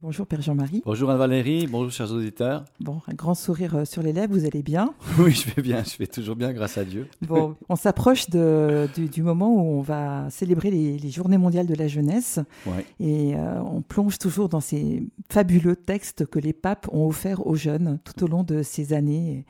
[0.00, 0.80] Bonjour Père Jean-Marie.
[0.84, 2.64] Bonjour Anne-Valérie, bonjour chers auditeurs.
[2.78, 4.94] Bon, un grand sourire euh, sur les lèvres, vous allez bien?
[5.18, 7.08] Oui, je vais bien, je vais toujours bien grâce à Dieu.
[7.22, 12.38] Bon, on s'approche du, moment où on va célébrer les, Journées mondiales de la jeunesse.
[12.64, 12.86] Ouais.
[13.00, 17.56] Et euh, on plonge toujours dans ces fabuleux textes que les papes ont offerts aux
[17.56, 19.46] jeunes tout au long de ces années,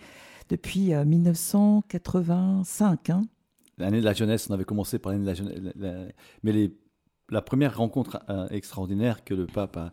[0.48, 3.10] depuis 1985.
[3.10, 3.20] Euh, hein.
[3.76, 5.60] L'année de la jeunesse, on avait commencé par l'année de la jeunesse.
[6.42, 6.74] Mais les,
[7.28, 8.20] la première rencontre
[8.50, 9.92] extraordinaire que le pape a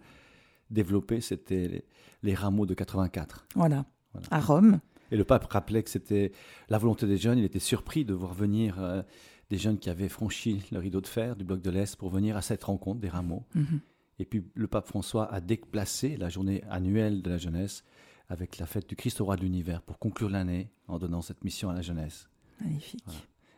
[0.70, 1.86] développé, c'était
[2.24, 3.46] les, rameaux de 84.
[3.56, 3.86] Voilà.
[4.32, 4.80] à Rome.
[5.12, 6.32] Et le pape rappelait que c'était
[6.70, 7.38] la volonté des jeunes.
[7.38, 9.04] Il était surpris de voir venir euh,
[9.50, 12.36] des jeunes qui avaient franchi le rideau de fer du bloc de l'Est pour venir
[12.38, 13.44] à cette rencontre des rameaux.
[13.54, 13.80] Mhm.
[14.18, 17.84] Et puis le pape François a déplacé la journée annuelle de la jeunesse
[18.30, 21.44] avec la fête du Christ au roi de l'univers pour conclure l'année en donnant cette
[21.44, 22.30] mission à la jeunesse.
[22.62, 23.04] Magnifique.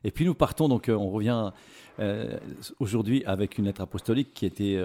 [0.03, 1.51] Et puis nous partons, donc euh, on revient
[1.99, 2.37] euh,
[2.79, 4.77] aujourd'hui avec une lettre apostolique qui était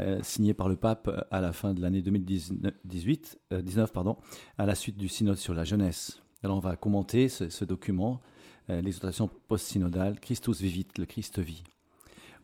[0.00, 4.16] euh, signé par le pape euh, à la fin de l'année 2018, 19, euh, pardon,
[4.56, 6.22] à la suite du synode sur la jeunesse.
[6.44, 8.20] Alors on va commenter ce, document,
[8.68, 11.64] l'exhortation post-synodale, Christus vivit, le Christ vit.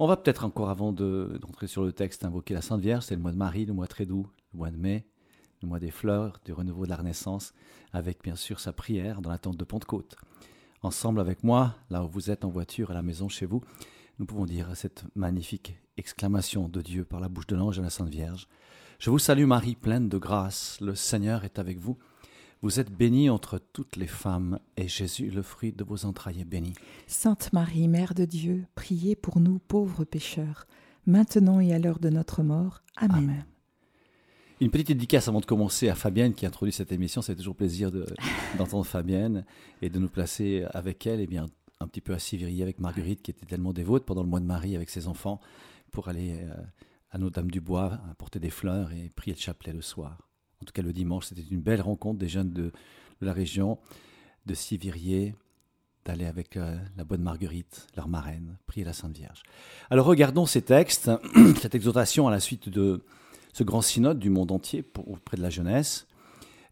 [0.01, 3.21] On va peut-être encore, avant d'entrer sur le texte, invoquer la Sainte Vierge, c'est le
[3.21, 5.07] mois de Marie, le mois très doux, le mois de mai,
[5.63, 7.55] le mois des fleurs, du renouveau de la Renaissance,
[7.93, 10.17] avec bien sûr sa prière dans l'attente de Pentecôte.
[10.83, 13.63] Ensemble avec moi, là où vous êtes en voiture, à la maison, chez vous,
[14.19, 17.91] nous pouvons dire cette magnifique exclamation de Dieu par la bouche de l'ange à la
[17.91, 18.49] Sainte Vierge.
[18.99, 21.99] Je vous salue Marie, pleine de grâce, le Seigneur est avec vous.
[22.63, 26.45] Vous êtes bénie entre toutes les femmes, et Jésus, le fruit de vos entrailles, est
[26.45, 26.73] béni.
[27.07, 30.67] Sainte Marie, Mère de Dieu, priez pour nous pauvres pécheurs,
[31.07, 32.83] maintenant et à l'heure de notre mort.
[32.97, 33.45] Amen.
[34.61, 37.21] Une petite dédicace avant de commencer à Fabienne qui introduit cette émission.
[37.21, 37.91] C'est toujours plaisir
[38.57, 39.45] d'entendre Fabienne
[39.83, 41.47] et de nous placer avec elle et eh bien,
[41.85, 44.47] un petit peu à Sivry avec Marguerite qui était tellement dévote pendant le mois de
[44.47, 45.41] Marie avec ses enfants
[45.93, 46.55] pour aller euh,
[47.11, 50.29] à Notre-Dame du Bois, apporter des fleurs et prier le chapelet le soir.
[50.61, 52.73] En tout cas, le dimanche, c'était une belle rencontre des jeunes de,
[53.21, 53.79] la région,
[54.47, 55.35] de Sivirier,
[56.05, 59.43] d'aller avec euh, la bonne Marguerite, leur marraine, prier la Sainte Vierge.
[59.91, 61.11] Alors regardons ces textes,
[61.61, 63.05] cette exhortation à la suite de
[63.53, 66.07] ce grand synode du monde entier pour, auprès de la jeunesse.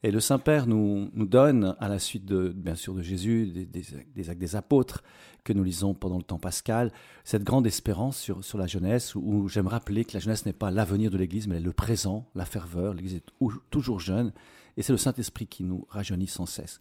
[0.04, 4.40] Et le Saint-Père nous, donne, à la suite de, bien sûr de Jésus, des, actes
[4.40, 5.02] des apôtres
[5.44, 6.92] que nous lisons pendant le temps pascal,
[7.24, 10.70] cette grande espérance sur, sur la jeunesse, où, j'aime rappeler que la jeunesse n'est pas
[10.70, 12.94] l'avenir de l'Église, mais le présent, la ferveur.
[12.94, 13.24] L'Église est
[13.70, 14.32] toujours jeune,
[14.76, 16.80] et c'est le Saint-Esprit qui nous rajeunit sans cesse.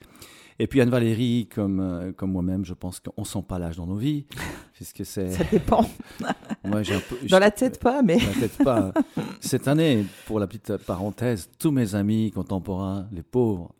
[0.60, 3.88] Et puis Anne-Valérie, comme, euh, comme moi-même, je pense qu'on ne sent pas l'âge dans
[3.88, 4.26] nos vies.
[4.74, 5.32] Puisque c'est...
[5.32, 5.90] Ça dépend.
[6.64, 8.18] Moi, j'ai un peu, dans la tête pas, mais...
[8.18, 8.94] Dans la tête pas.
[9.40, 13.74] Cette année, pour la petite parenthèse, tous mes amis contemporains, les pauvres,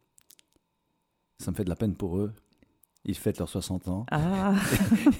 [1.38, 2.34] ça me fait de la peine pour eux.
[3.04, 4.06] Ils fêtent leurs 60 ans.
[4.12, 4.54] Ah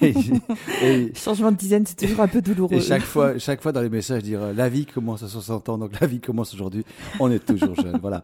[1.14, 2.76] Changement de dizaine, c'est toujours un peu douloureux.
[2.76, 5.78] Et chaque fois, chaque fois dans les messages, dire la vie commence à 60 ans,
[5.78, 6.84] donc la vie commence aujourd'hui.
[7.18, 7.98] On est toujours jeune.
[8.00, 8.22] Voilà.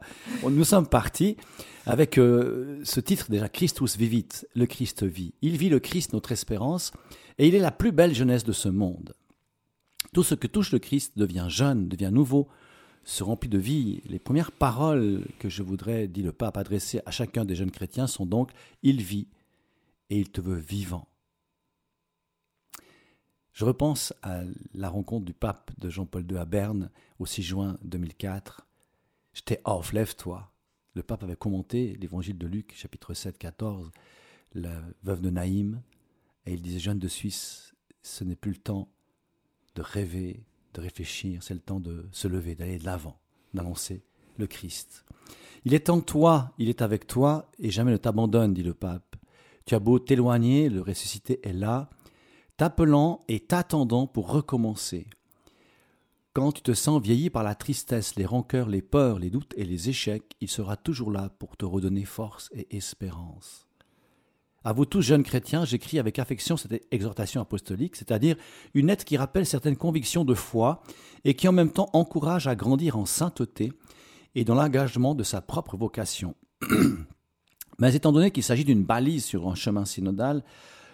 [0.48, 1.36] Nous sommes partis
[1.86, 5.34] avec euh, ce titre déjà, Christus vivit, le Christ vit.
[5.42, 6.92] Il vit le Christ, notre espérance,
[7.38, 9.14] et il est la plus belle jeunesse de ce monde.
[10.12, 12.46] Tout ce que touche le Christ devient jeune, devient nouveau,
[13.04, 14.02] se remplit de vie.
[14.06, 18.06] Les premières paroles que je voudrais, dit le pape, adresser à chacun des jeunes chrétiens
[18.06, 18.50] sont donc
[18.82, 19.26] Il vit
[20.10, 21.08] et il te veut vivant.
[23.52, 24.42] Je repense à
[24.72, 28.66] la rencontre du pape de Jean-Paul II à Berne au 6 juin 2004.
[29.34, 30.52] J'étais off, lève-toi.
[30.94, 33.90] Le pape avait commenté l'évangile de Luc, chapitre 7, 14,
[34.54, 35.82] la veuve de Naïm,
[36.46, 38.88] et il disait Jeune de Suisse, ce n'est plus le temps
[39.74, 40.44] de rêver,
[40.74, 43.20] de réfléchir, c'est le temps de se lever, d'aller de l'avant,
[43.54, 44.02] d'annoncer
[44.38, 45.04] le Christ.
[45.64, 49.16] Il est en toi, il est avec toi, et jamais ne t'abandonne, dit le pape.
[49.68, 51.90] Tu as beau t'éloigner, le ressuscité est là,
[52.56, 55.06] t'appelant et t'attendant pour recommencer.
[56.32, 59.66] Quand tu te sens vieilli par la tristesse, les rancœurs, les peurs, les doutes et
[59.66, 63.66] les échecs, il sera toujours là pour te redonner force et espérance.
[64.64, 68.36] À vous tous jeunes chrétiens, j'écris avec affection cette exhortation apostolique, c'est-à-dire
[68.72, 70.82] une lettre qui rappelle certaines convictions de foi
[71.26, 73.74] et qui en même temps encourage à grandir en sainteté
[74.34, 76.34] et dans l'engagement de sa propre vocation.
[77.78, 80.42] Mais étant donné qu'il s'agit d'une balise sur un chemin synodal,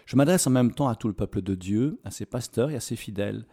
[0.06, 2.76] je m'adresse en même temps à tout le peuple de Dieu, à ses pasteurs et
[2.76, 3.46] à ses fidèles,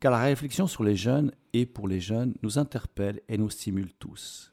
[0.00, 3.92] car la réflexion sur les jeunes et pour les jeunes nous interpelle et nous stimule
[3.94, 4.52] tous.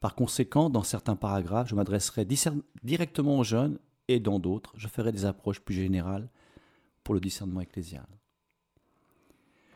[0.00, 2.26] Par conséquent, dans certains paragraphes, je m'adresserai
[2.82, 3.78] directement aux jeunes
[4.08, 6.30] et dans d'autres, je ferai des approches plus générales
[7.04, 8.06] pour le discernement ecclésial.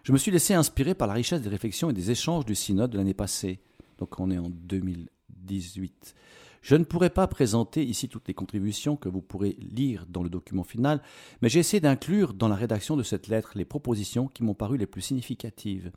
[0.03, 2.91] Je me suis laissé inspirer par la richesse des réflexions et des échanges du synode
[2.91, 3.61] de l'année passée,
[3.99, 6.15] donc on est en 2018.
[6.61, 10.29] Je ne pourrai pas présenter ici toutes les contributions que vous pourrez lire dans le
[10.29, 11.03] document final,
[11.41, 14.77] mais j'ai essayé d'inclure dans la rédaction de cette lettre les propositions qui m'ont paru
[14.77, 15.91] les plus significatives.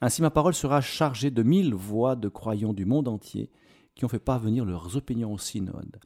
[0.00, 3.50] Ainsi ma parole sera chargée de mille voix de croyants du monde entier
[3.94, 5.98] qui ont fait parvenir leurs opinions au synode.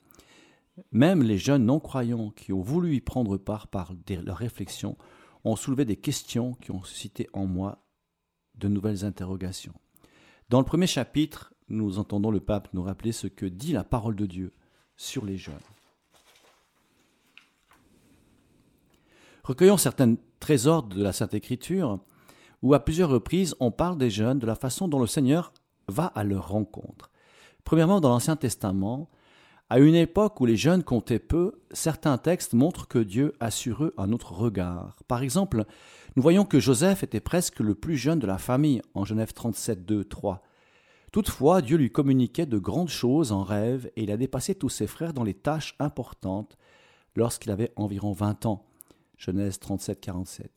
[0.92, 4.96] Même les jeunes non-croyants qui ont voulu y prendre part par leurs réflexions
[5.44, 7.84] ont soulevé des questions qui ont suscité en moi
[8.56, 9.74] de nouvelles interrogations.
[10.48, 14.16] Dans le premier chapitre, nous entendons le pape nous rappeler ce que dit la parole
[14.16, 14.52] de Dieu
[14.96, 15.54] sur les jeunes.
[19.44, 22.00] Recueillons certains trésors de la Sainte Écriture,
[22.62, 25.52] où à plusieurs reprises on parle des jeunes de la façon dont le Seigneur
[25.88, 27.10] va à leur rencontre.
[27.64, 29.08] Premièrement, dans l'Ancien Testament,
[29.68, 33.82] à une époque où les jeunes comptaient peu, certains textes montrent que Dieu a sur
[33.82, 34.96] eux un autre regard.
[35.08, 35.64] Par exemple,
[36.14, 39.84] nous voyons que Joseph était presque le plus jeune de la famille en Genève 37,
[39.84, 40.45] 2, 3.
[41.16, 44.86] Toutefois, Dieu lui communiquait de grandes choses en rêve et il a dépassé tous ses
[44.86, 46.58] frères dans les tâches importantes
[47.14, 48.66] lorsqu'il avait environ 20 ans.
[49.16, 50.50] Genèse 37, 47.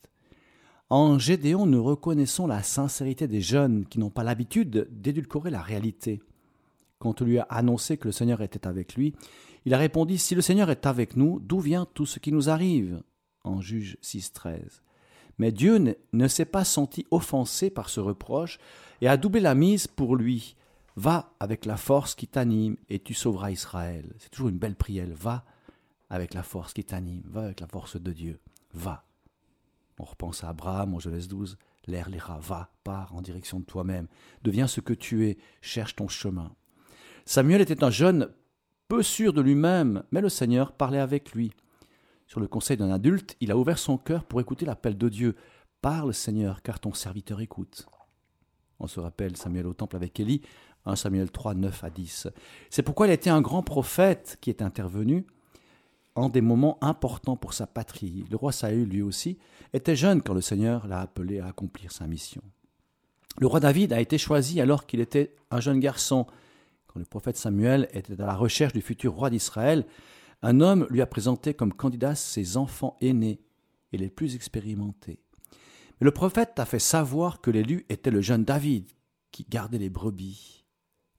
[0.89, 6.21] En Gédéon, nous reconnaissons la sincérité des jeunes qui n'ont pas l'habitude d'édulcorer la réalité.
[6.97, 9.15] Quand on lui a annoncé que le Seigneur était avec lui,
[9.63, 12.49] il a répondu Si le Seigneur est avec nous, d'où vient tout ce qui nous
[12.49, 13.01] arrive?
[13.45, 14.81] En Juge 6.13.
[15.37, 18.59] Mais Dieu ne s'est pas senti offensé par ce reproche
[19.01, 20.55] et a doublé la mise pour lui.
[20.95, 24.13] Va avec la force qui t'anime et tu sauveras Israël.
[24.17, 25.07] C'est toujours une belle prière.
[25.13, 25.45] Va
[26.09, 27.23] avec la force qui t'anime.
[27.25, 28.39] Va avec la force de Dieu.
[28.73, 29.05] Va.
[29.99, 31.57] On repense à Abraham en Genèse 12.
[31.87, 32.39] L'air l'ira.
[32.39, 34.07] Va, pars en direction de toi-même.
[34.43, 35.37] Deviens ce que tu es.
[35.61, 36.53] Cherche ton chemin.
[37.25, 38.29] Samuel était un jeune
[38.87, 41.51] peu sûr de lui-même, mais le Seigneur parlait avec lui.
[42.27, 45.35] Sur le conseil d'un adulte, il a ouvert son cœur pour écouter l'appel de Dieu.
[45.81, 47.87] Parle, Seigneur, car ton serviteur écoute.
[48.79, 50.41] On se rappelle Samuel au temple avec Élie,
[50.85, 52.27] 1 Samuel 3, 9 à 10.
[52.69, 55.25] C'est pourquoi il était un grand prophète qui est intervenu
[56.15, 58.25] en des moments importants pour sa patrie.
[58.29, 59.37] Le roi Saül, lui aussi,
[59.73, 62.41] était jeune quand le Seigneur l'a appelé à accomplir sa mission.
[63.39, 66.25] Le roi David a été choisi alors qu'il était un jeune garçon.
[66.87, 69.85] Quand le prophète Samuel était à la recherche du futur roi d'Israël,
[70.41, 73.39] un homme lui a présenté comme candidat ses enfants aînés
[73.93, 75.19] et les plus expérimentés.
[75.99, 78.89] Le prophète a fait savoir que l'élu était le jeune David
[79.31, 80.65] qui gardait les brebis,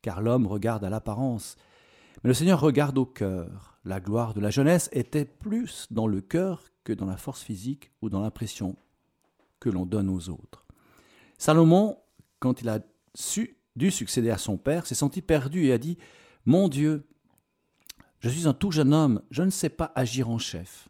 [0.03, 1.56] car l'homme regarde à l'apparence,
[2.23, 3.79] mais le Seigneur regarde au cœur.
[3.85, 7.91] La gloire de la jeunesse était plus dans le cœur que dans la force physique
[8.03, 8.77] ou dans l'impression
[9.59, 10.67] que l'on donne aux autres.
[11.38, 11.99] Salomon,
[12.38, 12.81] quand il a
[13.15, 15.97] su dû succéder à son père, s'est senti perdu et a dit
[16.44, 17.06] Mon Dieu,
[18.21, 20.89] je suis un tout jeune homme, je ne sais pas agir en chef.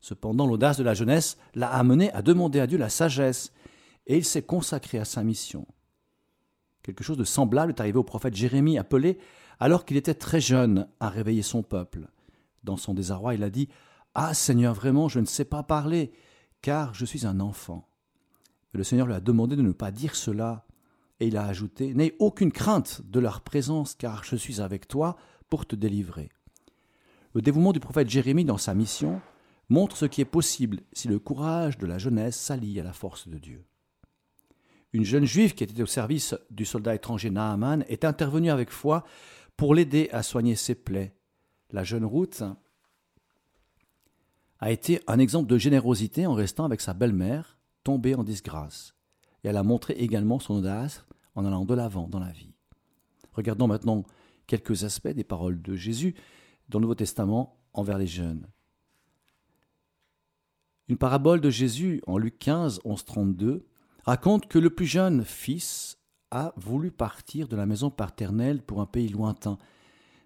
[0.00, 3.52] Cependant, l'audace de la jeunesse l'a amené à demander à Dieu la sagesse,
[4.06, 5.66] et il s'est consacré à sa mission.
[6.82, 9.18] Quelque chose de semblable est arrivé au prophète Jérémie, appelé,
[9.58, 12.08] alors qu'il était très jeune, à réveiller son peuple.
[12.64, 13.68] Dans son désarroi, il a dit
[14.14, 16.12] Ah Seigneur, vraiment, je ne sais pas parler,
[16.62, 17.86] car je suis un enfant.
[18.72, 20.64] Le Seigneur lui a demandé de ne pas dire cela,
[21.20, 25.16] et il a ajouté N'aie aucune crainte de leur présence, car je suis avec toi
[25.50, 26.30] pour te délivrer.
[27.34, 29.20] Le dévouement du prophète Jérémie dans sa mission
[29.70, 33.28] montre ce qui est possible si le courage de la jeunesse s'allie à la force
[33.28, 33.64] de Dieu.
[34.92, 39.04] Une jeune juive qui était au service du soldat étranger Naaman est intervenue avec foi
[39.56, 41.14] pour l'aider à soigner ses plaies.
[41.70, 42.42] La jeune Ruth
[44.58, 48.94] a été un exemple de générosité en restant avec sa belle-mère, tombée en disgrâce.
[49.44, 51.06] Et elle a montré également son audace
[51.36, 52.52] en allant de l'avant dans la vie.
[53.32, 54.04] Regardons maintenant
[54.48, 56.16] quelques aspects des paroles de Jésus
[56.68, 58.48] dans le Nouveau Testament envers les jeunes.
[60.90, 63.64] Une parabole de Jésus en Luc 15, 11, 32
[64.02, 66.00] raconte que le plus jeune fils
[66.32, 69.56] a voulu partir de la maison paternelle pour un pays lointain,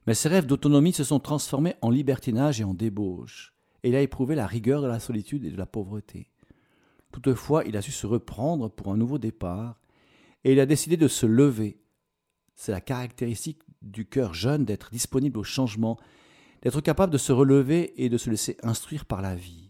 [0.06, 3.52] mais ses rêves d'autonomie se sont transformés en libertinage et en débauche,
[3.83, 6.30] et il a éprouvé la rigueur de la solitude et de la pauvreté.
[7.12, 9.78] Toutefois, il a su se reprendre pour un nouveau départ,
[10.44, 11.78] et il a décidé de se lever.
[12.54, 15.99] C'est la caractéristique du cœur jeune d'être disponible au changement,
[16.62, 19.63] d'être capable de se relever et de se laisser instruire par la vie.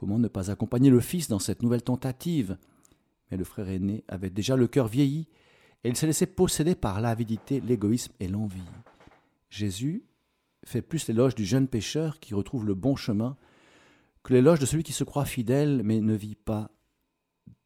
[0.00, 2.56] Comment ne pas accompagner le fils dans cette nouvelle tentative?
[3.30, 5.28] Mais le frère aîné avait déjà le cœur vieilli,
[5.84, 8.62] et il s'est laissé posséder par l'avidité, l'égoïsme et l'envie.
[9.50, 10.06] Jésus
[10.64, 13.36] fait plus l'éloge du jeune pécheur qui retrouve le bon chemin
[14.22, 16.70] que l'éloge de celui qui se croit fidèle mais ne vit pas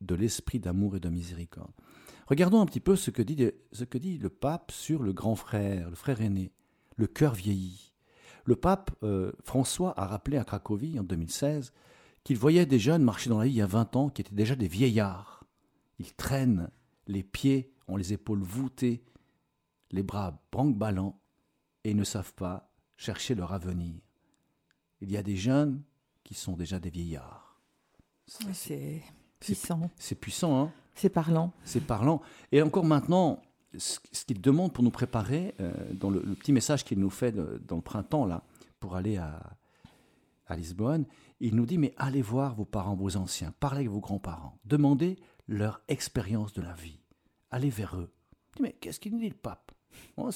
[0.01, 1.71] de l'esprit d'amour et de miséricorde.
[2.27, 6.21] Regardons un petit peu ce que, dit, le pape sur le grand frère, le frère
[6.21, 6.51] aîné,
[6.97, 7.93] le cœur vieilli.
[8.45, 11.73] Le pape euh, François a rappelé à Cracovie en 2016
[12.25, 14.35] qu'il voyait des jeunes marcher dans la vie il y a 20 ans qui étaient
[14.35, 15.45] déjà des vieillards.
[15.99, 16.71] Ils traînent,
[17.07, 19.05] les pieds ont les épaules voûtées,
[19.91, 21.21] les bras branque-ballants,
[21.85, 23.95] et ils ne savent pas chercher leur avenir.
[25.03, 25.83] Il y a des jeunes
[26.25, 27.61] qui sont déjà des vieillards.
[28.27, 29.03] C'est
[29.39, 29.91] puissant.
[29.99, 31.53] C'est puissant, hein C'est parlant.
[31.65, 32.23] C'est parlant.
[32.51, 33.43] Et encore maintenant,
[33.77, 37.77] ce qu'il demande pour nous préparer, euh, dans le, petit message qu'il nous fait dans
[37.77, 38.43] le printemps, là,
[38.81, 39.57] pour aller à,
[40.47, 41.05] à Lisbonne,
[41.47, 45.17] il nous dit, mais allez voir vos parents, vos anciens, parlez avec vos grands-parents, demandez
[45.47, 47.01] leur expérience de la vie,
[47.51, 48.11] allez vers eux.
[48.61, 49.73] mais qu'est-ce qu'il nous dit le pape?
[50.17, 50.31] On,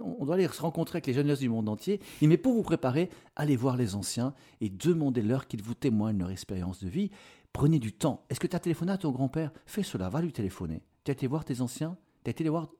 [0.00, 2.00] on doit aller se rencontrer avec les jeunesses du monde entier.
[2.22, 6.30] Il mais pour vous préparer, allez voir les anciens et demandez-leur qu'ils vous témoignent leur
[6.30, 7.10] expérience de vie.
[7.52, 8.24] Prenez du temps.
[8.30, 9.52] Est-ce que tu as téléphoné à ton grand-père?
[9.66, 10.82] Fais cela, va lui téléphoner.
[11.04, 11.98] Tu as été voir tes anciens?
[12.24, 12.34] Tu as,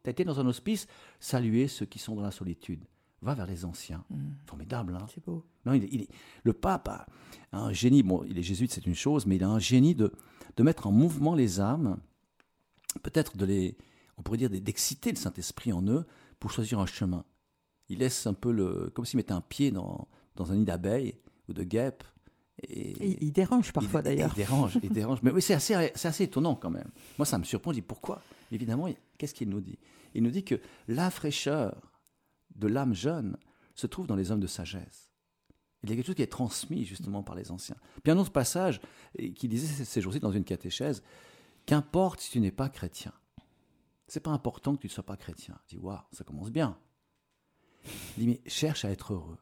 [0.07, 0.87] as été dans un hospice?
[1.21, 2.85] Saluer ceux qui sont dans la solitude.
[3.23, 4.05] Va vers les anciens.
[4.11, 4.31] Mm.
[4.47, 5.45] Formidable, hein C'est beau.
[5.65, 6.07] Non, il,
[6.43, 7.07] le pape a
[7.53, 8.03] un génie.
[8.03, 10.13] Bon, il est jésuite, c'est une chose, mais il a un génie de,
[10.57, 11.99] de mettre en mouvement les âmes,
[13.03, 13.77] peut-être de les,
[14.19, 16.07] on pourrait dire d'exciter le Saint-Esprit en eux
[16.39, 17.25] pour choisir un chemin.
[17.89, 21.15] Il laisse un peu le, comme s'il mettait un pied dans, dans un nid d'abeilles
[21.49, 22.05] ou de guêpes
[22.63, 24.33] et, il dérange parfois d'ailleurs.
[24.35, 25.19] Il dérange, il dérange.
[25.23, 26.89] Mais oui, c'est assez, assez étonnant quand même.
[27.19, 27.73] Moi, ça me surprend.
[27.73, 28.23] Je dis pourquoi?
[28.51, 29.79] Évidemment, qu'est-ce qu'il nous dit?
[30.15, 31.77] Il nous dit que la fraîcheur
[32.59, 33.37] de l'âme jeune
[33.75, 35.11] se trouve dans les hommes de sagesse.
[35.83, 37.77] Il y a quelque chose qui est transmis justement par les anciens.
[38.03, 38.81] Puis un autre passage
[39.37, 41.03] qui disait ces jours-ci dans une catéchèse
[41.67, 43.13] Qu'importe si tu n'es pas chrétien.
[44.07, 45.59] C'est pas important que tu ne sois pas chrétien.
[45.69, 46.79] Dis Waouh, ça commence bien.
[48.17, 49.39] Il dit Mais cherche à être heureux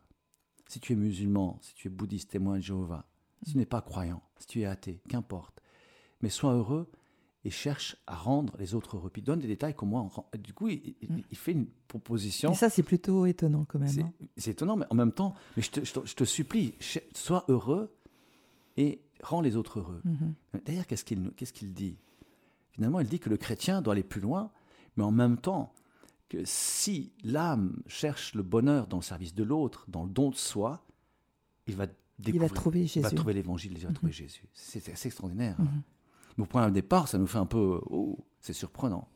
[0.68, 3.06] si tu es musulman, si tu es bouddhiste, témoin de Jéhovah,
[3.42, 5.60] si tu n'es pas croyant, si tu es athée, qu'importe.
[6.20, 6.90] Mais sois heureux
[7.44, 9.10] et cherche à rendre les autres heureux.
[9.10, 10.08] Puis donne des détails comme moi.
[10.38, 10.94] Du coup, il,
[11.34, 12.52] fait une proposition.
[12.52, 13.88] Et ça, c'est plutôt étonnant quand même.
[13.88, 14.12] C'est hein.
[14.46, 16.74] étonnant, mais en même temps, mais je, te, supplie,
[17.14, 17.94] sois heureux
[18.76, 20.00] et rends les autres heureux.
[20.06, 20.64] Mm-hmm.
[20.64, 21.98] D'ailleurs, qu'est-ce qu'il qu'est-ce qu'il dit?
[22.72, 24.50] Finalement, il dit que le chrétien doit aller plus loin,
[24.96, 25.72] mais en même temps,
[26.28, 30.34] que si l'âme cherche le bonheur dans le service de l'autre, dans le don de
[30.34, 30.84] soi,
[31.66, 31.86] il va
[32.18, 32.98] découvrir, il va trouver Jésus.
[33.00, 34.16] Il va trouver l'évangile, il va trouver mhm.
[34.16, 34.48] Jésus.
[34.54, 35.56] C'est assez extraordinaire.
[35.60, 35.82] Hein.
[36.42, 39.08] Au point de départ, ça nous fait un peu, oh, c'est surprenant.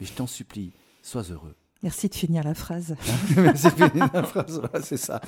[0.00, 1.54] Mais je t'en supplie, sois heureux.
[1.82, 2.96] Merci de finir la phrase.
[3.36, 5.20] Merci de finir la phrase, c'est ça.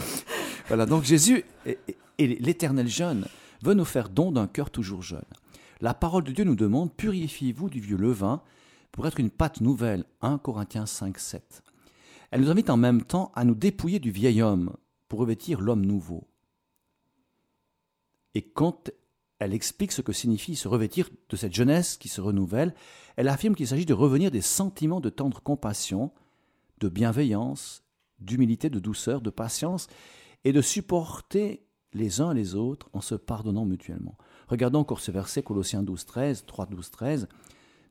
[0.67, 1.79] Voilà, donc Jésus et,
[2.19, 3.27] et l'éternel jeune
[3.63, 5.25] veut nous faire don d'un cœur toujours jeune.
[5.81, 8.43] La parole de Dieu nous demande, purifiez-vous du vieux levain
[8.91, 10.05] pour être une pâte nouvelle.
[10.23, 11.63] 1 Corinthiens 5, 7.
[12.31, 14.77] Elle nous invite en même temps à nous dépouiller du vieil homme
[15.09, 16.29] pour revêtir l'homme nouveau.
[18.35, 18.91] Et quand
[19.39, 22.75] elle explique ce que signifie se revêtir de cette jeunesse qui se renouvelle,
[23.17, 26.11] elle affirme qu'il s'agit de revenir des sentiments de tendre compassion,
[26.81, 27.85] de bienveillance,
[28.21, 29.87] d'humilité, de douceur, de patience,
[30.45, 34.17] et de supporter les uns les autres en se pardonnant mutuellement.
[34.49, 37.29] Regardons encore ce verset Colossiens 12, 13, 3, 12, 13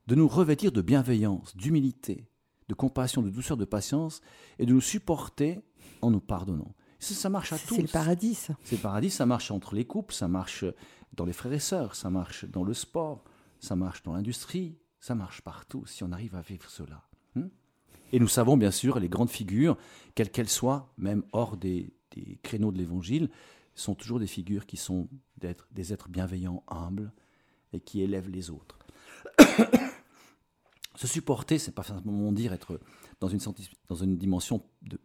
[0.08, 2.30] de nous revêtir de bienveillance, d'humilité,
[2.70, 4.22] de compassion, de douceur, de patience,
[4.58, 5.60] et de nous supporter
[6.01, 6.74] en nous pardonnant.
[7.00, 7.75] Ça, marche à tous.
[7.75, 8.56] C'est le paradis, ça.
[8.63, 10.66] C'est le paradis, ça marche entre les couples, ça marche
[11.18, 13.24] dans les frères et sœurs, ça marche dans le sport,
[13.60, 17.04] ça marche dans l'industrie, ça marche partout si on arrive à vivre cela.
[17.36, 17.50] Hein.
[18.14, 19.78] et nous savons bien sûr les grandes figures,
[20.16, 23.30] quelles qu'elles soient, même hors des, des créneaux de l'évangile,
[23.76, 25.10] sont toujours des figures qui sont
[25.72, 27.12] des êtres bienveillants, humbles
[27.74, 28.80] et qui élèvent les autres.
[30.96, 32.80] se supporter, c'est pas simplement dire être
[33.20, 33.40] dans une,
[33.88, 35.00] dans une dimension de,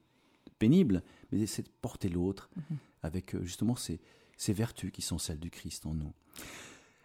[0.58, 2.78] pénible, mais c'est de porter l'autre mhm.
[3.02, 4.00] avec euh, justement ces,
[4.36, 6.12] ces, vertus qui sont celles du Christ en nous.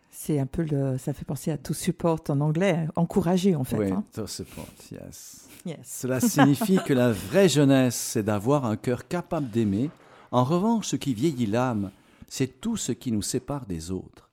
[0.10, 3.78] C'est un peu le, ça fait penser à to support en anglais, encourager en fait.
[3.78, 4.04] Oui, hein.
[4.14, 5.48] to support, yes.
[5.66, 5.78] yes.
[5.84, 9.92] Cela signifie que la vraie jeunesse, c'est d'avoir un cœur capable d'aimer.
[10.32, 11.92] En revanche, ce qui vieillit l'âme,
[12.28, 14.30] c'est tout ce qui nous sépare des autres.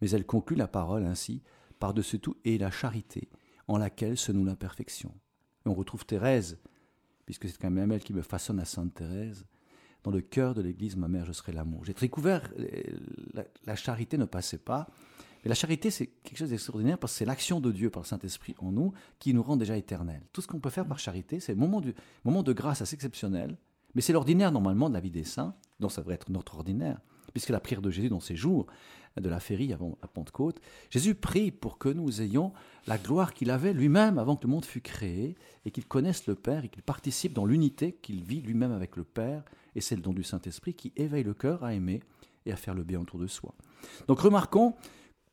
[0.00, 1.42] Mais elle conclut la parole ainsi,
[1.78, 3.28] par-dessus tout, et la charité,
[3.66, 5.12] en laquelle se noue la perfection.
[5.66, 6.58] on retrouve Thérèse,
[7.26, 9.44] puisque c'est quand même elle qui me façonne à Sainte Thérèse.
[10.10, 11.84] Le cœur de l'Église, ma mère, je serai l'amour.
[11.84, 12.42] J'ai découvert,
[13.34, 14.88] la, la, charité ne passait pas.
[15.44, 18.06] Mais la charité, c'est quelque chose d'extraordinaire parce que c'est l'action de Dieu par le
[18.06, 20.22] Saint-Esprit en nous qui nous rend déjà éternels.
[20.32, 21.82] Tout ce qu'on peut faire par charité, c'est un moment,
[22.24, 23.56] moment de grâce assez exceptionnel,
[23.94, 27.00] mais c'est l'ordinaire normalement de la vie des saints, donc ça devrait être notre ordinaire,
[27.32, 28.66] puisque la prière de Jésus dans ses jours,
[29.20, 30.60] de la féerie avant la Pentecôte,
[30.90, 32.52] Jésus prie pour que nous ayons
[32.86, 36.34] la gloire qu'il avait lui-même avant que le monde fût créé, et qu'il connaisse le
[36.34, 39.44] Père, et qu'il participe dans l'unité qu'il vit lui-même avec le Père,
[39.78, 42.02] et c'est le don du Saint-Esprit qui éveille le cœur à aimer
[42.46, 43.54] et à faire le bien autour de soi.
[44.08, 44.74] Donc remarquons,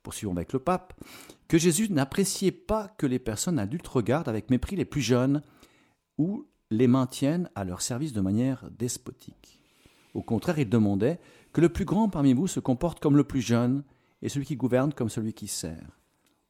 [0.04, 0.94] poursuivons avec le pape,
[1.48, 5.42] que Jésus n'appréciait pas que les personnes adultes regardent avec mépris les plus jeunes
[6.20, 9.60] ou les maintiennent à leur service de manière despotique.
[10.14, 11.20] Au contraire, il demandait
[11.52, 13.84] que le plus grand parmi vous se comporte comme le plus jeune,
[14.22, 16.00] et celui qui gouverne comme celui qui sert.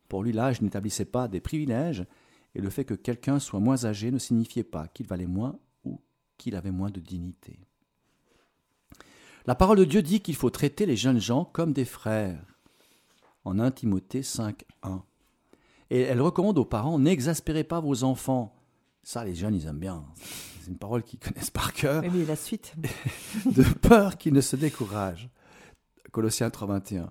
[0.10, 2.06] Pour lui, l'âge n'établissait pas des privilèges,
[2.56, 6.02] et le fait que quelqu'un soit moins âgé ne signifiait pas qu'il valait moins ou
[6.38, 7.60] qu'il avait moins de dignité.
[9.48, 12.44] La parole de Dieu dit qu'il faut traiter les jeunes gens comme des frères,
[13.44, 15.02] en 1 Timothée 5.1.
[15.92, 18.56] Et elle recommande aux parents, n'exaspérez pas vos enfants.
[19.04, 20.04] Ça, les jeunes, ils aiment bien.
[20.62, 22.02] C'est une parole qu'ils connaissent par cœur.
[22.02, 22.74] Mais la suite.
[23.46, 25.30] de peur qu'ils ne se découragent.
[26.12, 27.10] Colossiens 3.21.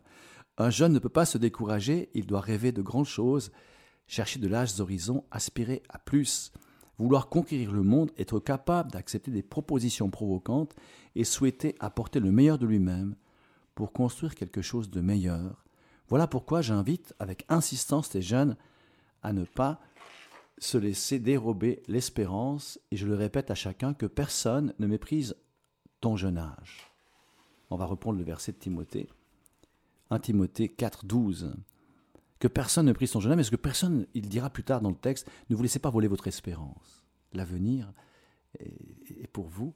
[0.58, 3.52] Un jeune ne peut pas se décourager, il doit rêver de grandes choses,
[4.08, 6.50] chercher de larges horizons, aspirer à plus.
[6.98, 10.74] Vouloir conquérir le monde, être capable d'accepter des propositions provocantes
[11.16, 13.16] et souhaiter apporter le meilleur de lui-même
[13.74, 15.64] pour construire quelque chose de meilleur.
[16.08, 18.56] Voilà pourquoi j'invite avec insistance les jeunes
[19.22, 19.80] à ne pas
[20.58, 25.34] se laisser dérober l'espérance, et je le répète à chacun, que personne ne méprise
[26.00, 26.92] ton jeune âge.
[27.70, 29.08] On va reprendre le verset de Timothée.
[30.10, 31.54] 1 Timothée 4, 12.
[32.44, 34.82] Que personne ne prise son jeune âge, mais ce que personne, il dira plus tard
[34.82, 37.02] dans le texte, ne vous laissez pas voler votre espérance.
[37.32, 37.90] L'avenir
[38.60, 39.72] est pour vous,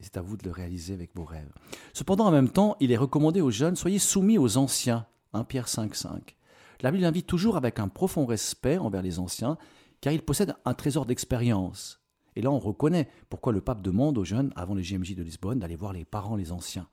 [0.00, 1.52] et c'est à vous de le réaliser avec vos rêves.
[1.92, 5.04] Cependant, en même temps, il est recommandé aux jeunes, soyez soumis aux anciens.
[5.34, 6.36] 1 Pierre 5, 5.
[6.80, 9.58] La Bible invite toujours avec un profond respect envers les anciens,
[10.00, 12.00] car ils possèdent un trésor d'expérience.
[12.34, 15.58] Et là, on reconnaît pourquoi le pape demande aux jeunes, avant les JMJ de Lisbonne,
[15.58, 16.88] d'aller voir les parents, les anciens.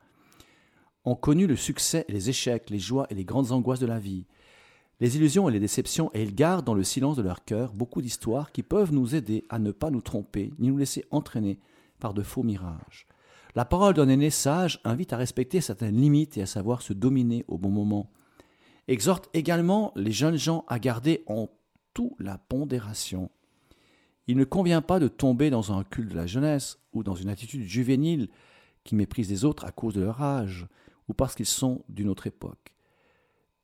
[1.06, 4.00] Ont connu le succès et les échecs, les joies et les grandes angoisses de la
[4.00, 4.26] vie,
[5.00, 8.02] les illusions et les déceptions, et ils gardent dans le silence de leur cœur beaucoup
[8.02, 11.60] d'histoires qui peuvent nous aider à ne pas nous tromper, ni nous laisser entraîner
[12.00, 13.08] par de faux mirages.
[13.56, 17.46] La parole d'un aîné sage invite à respecter certaines limites et à savoir se dominer
[17.48, 18.10] au bon moment.
[18.88, 21.50] Exhorte également les jeunes gens à garder en
[21.94, 23.30] tout la pondération.
[24.28, 27.30] Il ne convient pas de tomber dans un culte de la jeunesse ou dans une
[27.30, 28.30] attitude juvénile
[28.84, 30.66] qui méprise les autres à cause de leur âge
[31.08, 32.73] ou parce qu'ils sont d'une autre époque.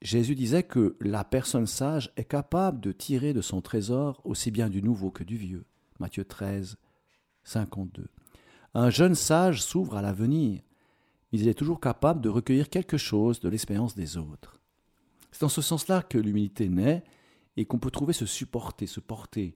[0.02, 4.70] Jésus disait que la personne sage est capable de tirer de son trésor aussi bien
[4.70, 5.66] du nouveau que du vieux.
[6.00, 6.78] Matthieu 13,
[7.44, 8.08] 52.
[8.74, 10.62] Un jeune sage s'ouvre à l'avenir,
[11.32, 14.62] mais il est toujours capable de recueillir quelque chose de l'expérience des autres.
[15.32, 17.04] C'est dans ce sens-là que l'humilité naît
[17.58, 19.54] et qu'on peut trouver se supporter, se porter,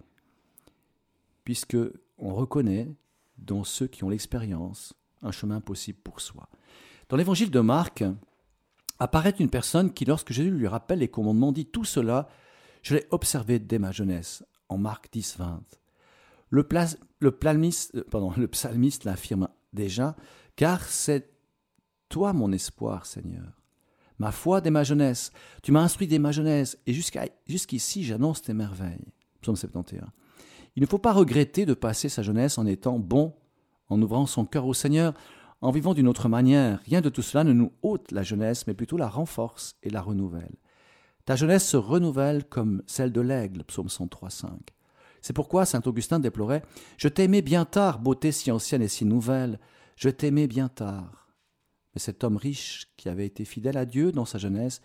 [1.45, 1.77] puisque
[2.17, 2.93] on reconnaît
[3.37, 6.49] dans ceux qui ont l'expérience un chemin possible pour soi.
[7.09, 8.03] Dans l'évangile de Marc,
[9.03, 12.27] apparaît une personne qui, lorsque Jésus lui rappelle les commandements, dit Tout cela,
[12.81, 15.61] je l'ai observé dès ma jeunesse, en Marc 10, 20.
[16.49, 16.87] Le, euh,
[17.21, 20.15] le psalmiste l'affirme déjà,
[20.55, 21.29] car c'est
[22.09, 23.63] toi mon espoir, Seigneur
[24.19, 25.31] ma foi dès ma jeunesse.
[25.61, 29.11] Tu m'as instruit dès ma jeunesse, et jusqu'ici j'annonce tes merveilles.
[29.41, 30.07] Psaume 71.
[30.75, 33.35] Il ne faut pas regretter de passer sa jeunesse en étant bon,
[33.89, 35.13] en ouvrant son cœur au Seigneur,
[35.63, 36.81] en vivant d'une autre manière.
[36.85, 40.01] Rien de tout cela ne nous ôte la jeunesse, mais plutôt la renforce et la
[40.01, 40.57] renouvelle.
[41.23, 44.51] Ta jeunesse se renouvelle comme celle de l'aigle, psaume 103, 5.
[45.21, 46.63] C'est pourquoi saint Augustin déplorait
[46.97, 49.57] Je t'aimais bien tard, beauté si ancienne et si nouvelle,
[49.95, 51.29] je t'aimais bien tard.
[51.95, 54.81] Mais cet homme riche, qui avait été fidèle à Dieu dans sa jeunesse,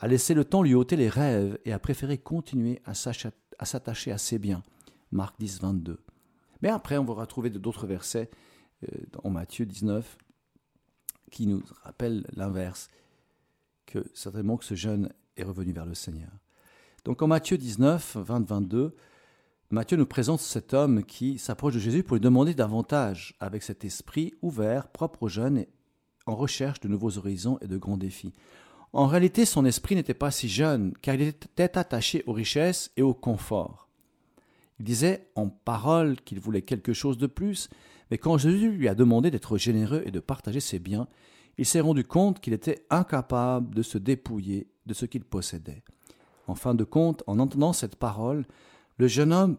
[0.00, 4.18] a laissé le temps lui ôter les rêves et a préféré continuer à s'attacher à
[4.18, 4.64] ses biens.
[5.12, 6.00] Marc 10, 22.
[6.62, 8.28] Mais après, on va retrouver d'autres versets
[9.22, 10.16] en Matthieu 19
[11.30, 12.88] qui nous rappellent l'inverse,
[13.86, 16.30] que certainement que ce jeune est revenu vers le Seigneur.
[17.04, 18.94] Donc en Matthieu 19, 20, 22,
[19.70, 23.84] Matthieu nous présente cet homme qui s'approche de Jésus pour lui demander davantage, avec cet
[23.84, 25.66] esprit ouvert, propre aux jeunes
[26.26, 28.32] en recherche de nouveaux horizons et de grands défis.
[28.92, 33.02] En réalité, son esprit n'était pas si jeune, car il était attaché aux richesses et
[33.02, 33.88] au confort.
[34.78, 37.68] Il disait en parole qu'il voulait quelque chose de plus,
[38.10, 41.08] mais quand Jésus lui a demandé d'être généreux et de partager ses biens,
[41.58, 45.82] il s'est rendu compte qu'il était incapable de se dépouiller de ce qu'il possédait.
[46.46, 48.44] En fin de compte, en entendant cette parole,
[48.98, 49.58] le jeune homme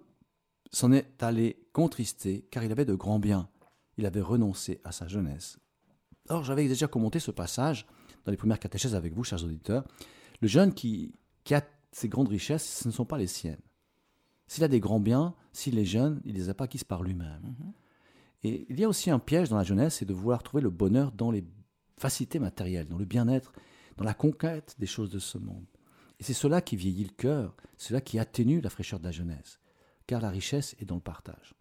[0.72, 3.50] s'en est allé contristé, car il avait de grands biens.
[3.98, 5.60] Il avait renoncé à sa jeunesse.
[6.30, 7.86] Or, j'avais déjà commenté ce passage
[8.26, 9.86] dans les premières catéchèses avec vous, chers auditeurs.
[10.42, 11.14] Le jeune qui,
[11.52, 13.62] a ces grandes richesses, ce ne sont pas les siennes.
[14.48, 17.42] S'il a des grands biens, s'il est jeune, il les a pas acquises par lui-même.
[17.44, 17.74] Mhm.
[18.48, 20.70] Et il y a aussi un piège dans la jeunesse, c'est de vouloir trouver le
[20.70, 21.44] bonheur dans les
[21.98, 23.52] facilités matérielles, dans le bien-être,
[23.98, 25.66] dans la conquête des choses de ce monde.
[26.20, 29.60] Et c'est cela qui vieillit le cœur, cela qui atténue la fraîcheur de la jeunesse,
[30.06, 31.56] car la richesse est dans le partage.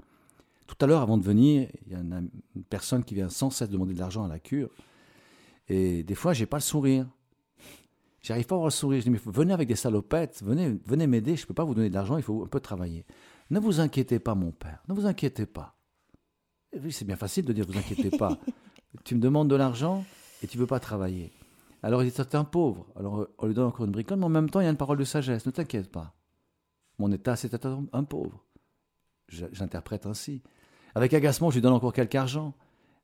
[0.69, 2.31] Tout à l'heure, avant de venir, il y a une,
[2.71, 4.71] personne qui vient sans cesse demander de l'argent à la cure.
[5.69, 7.09] Et des fois, j'ai pas le sourire.
[8.23, 9.01] J'arrive pas à avoir le sourire.
[9.01, 11.75] Je dis, mais venez avec des salopettes, venez, venez m'aider, je ne peux pas vous
[11.75, 13.05] donner de l'argent, il faut un peu travailler.
[13.51, 15.76] Ne vous inquiétez pas, mon père, ne vous inquiétez pas.
[16.73, 18.39] Oui, c'est bien facile de dire, vous inquiétez pas.
[19.05, 20.05] tu me demandes de l'argent
[20.43, 21.33] et tu veux pas travailler.
[21.83, 22.87] Alors il dit, c'est un pauvre.
[22.97, 24.77] Alors on lui donne encore une bricole, mais en même temps, il y a une
[24.77, 25.47] parole de sagesse.
[25.47, 26.15] Ne t'inquiète pas.
[26.99, 28.45] Mon état, c'est un pauvre.
[29.29, 30.43] J'interprète ainsi.
[30.95, 32.55] Avec agacement, je lui donne encore quelque argent.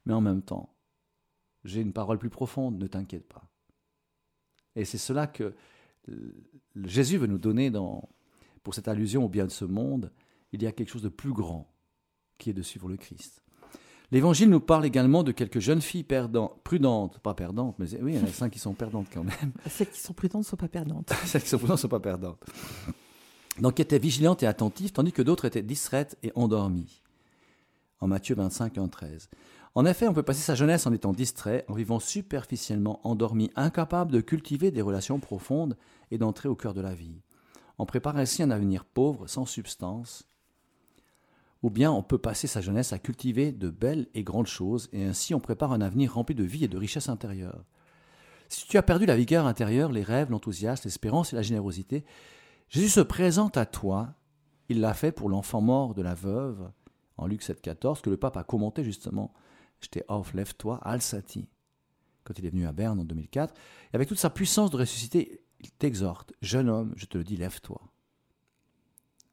[0.07, 0.75] Mais en même temps,
[1.65, 3.45] j'ai une parole plus profonde, ne t'inquiète pas.
[4.75, 5.55] Et c'est cela que
[6.77, 8.09] Jésus veut nous donner dans,
[8.63, 10.13] pour cette allusion au bien de ce monde.
[10.53, 11.73] Il y a quelque chose de plus grand
[12.39, 13.42] qui est de suivre le Christ.
[14.13, 18.19] L'évangile nous parle également de quelques jeunes filles perdantes, prudentes, pas perdantes, mais oui, il
[18.19, 19.53] y en a cinq qui sont perdantes quand même.
[19.67, 21.11] Celles qui sont prudentes ne sont pas perdantes.
[21.25, 22.39] Celles qui sont prudentes ne sont pas perdantes.
[23.59, 27.03] Donc, qui étaient vigilantes et attentives, tandis que d'autres étaient distraites et endormies.
[28.01, 29.31] En Matthieu 25, 1, 13.
[29.75, 34.13] En effet, on peut passer sa jeunesse en étant distrait, en vivant superficiellement, endormi, incapable
[34.13, 35.79] de cultiver des relations profondes
[36.11, 37.23] et d'entrer au cœur de la vie.
[37.79, 40.29] On prépare ainsi un avenir pauvre, sans substance.
[41.63, 45.05] Ou bien on peut passer sa jeunesse à cultiver de belles et grandes choses, et
[45.05, 47.65] ainsi on prépare un avenir rempli de vie et de richesse intérieure.
[48.49, 52.05] Si tu as perdu la vigueur intérieure, les rêves, l'enthousiasme, l'espérance et la générosité,
[52.69, 54.15] Jésus se présente à toi.
[54.69, 56.71] Il l'a fait pour l'enfant mort de la veuve,
[57.17, 59.33] en Luc 7,14, que le pape a commenté justement
[59.81, 61.49] J'étais off, lève-toi, Al-Sati,
[62.25, 63.53] quand il est venu à Berne en 2004.
[63.93, 67.37] Et avec toute sa puissance de ressusciter, il t'exhorte, jeune homme, je te le dis,
[67.37, 67.92] lève-toi.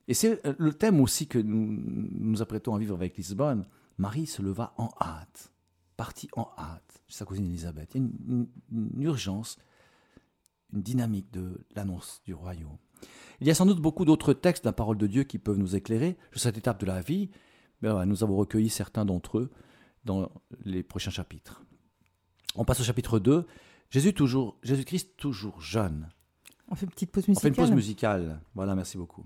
[0.10, 1.78] Et c'est euh, le thème aussi que nous
[2.12, 3.66] nous apprêtons à vivre avec Lisbonne.
[4.00, 5.54] Marie se leva en hâte,
[5.98, 7.92] partit en hâte, sa cousine Elisabeth.
[7.94, 9.58] Il y a une, une urgence,
[10.74, 12.78] une dynamique de l'annonce du royaume.
[13.40, 15.60] Il y a sans doute beaucoup d'autres textes de la parole de Dieu qui peuvent
[15.60, 17.30] nous éclairer sur cette étape de la vie,
[17.82, 19.52] mais nous avons recueilli certains d'entre eux
[20.06, 20.32] dans
[20.66, 21.64] les prochains chapitres.
[22.56, 23.46] On passe au chapitre 2.
[23.92, 26.10] Jésus toujours, Jésus-Christ toujours jeune.
[26.68, 27.52] On fait une petite pause musicale.
[27.52, 28.42] On fait une pause musicale.
[28.56, 29.24] Voilà, merci beaucoup.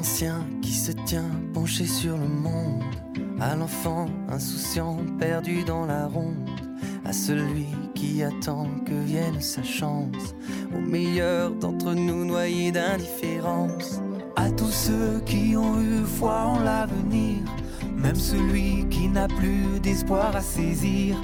[0.00, 2.82] À l'ancien qui se tient penché sur le monde,
[3.38, 6.48] à l'enfant insouciant perdu dans la ronde,
[7.04, 10.34] à celui qui attend que vienne sa chance,
[10.74, 14.00] au meilleur d'entre nous noyés d'indifférence,
[14.36, 17.36] à tous ceux qui ont eu foi en l'avenir,
[17.94, 21.14] même celui qui n'a plus d'espoir à saisir.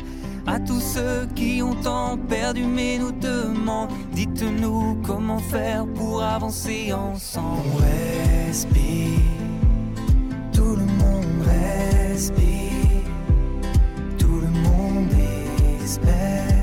[0.47, 6.93] À tous ceux qui ont tant perdu mais nous demandent, dites-nous comment faire pour avancer
[6.93, 7.83] ensemble.
[8.47, 9.19] Respire,
[10.53, 13.03] tout le monde respire,
[14.19, 15.11] tout le monde
[15.83, 16.55] espère.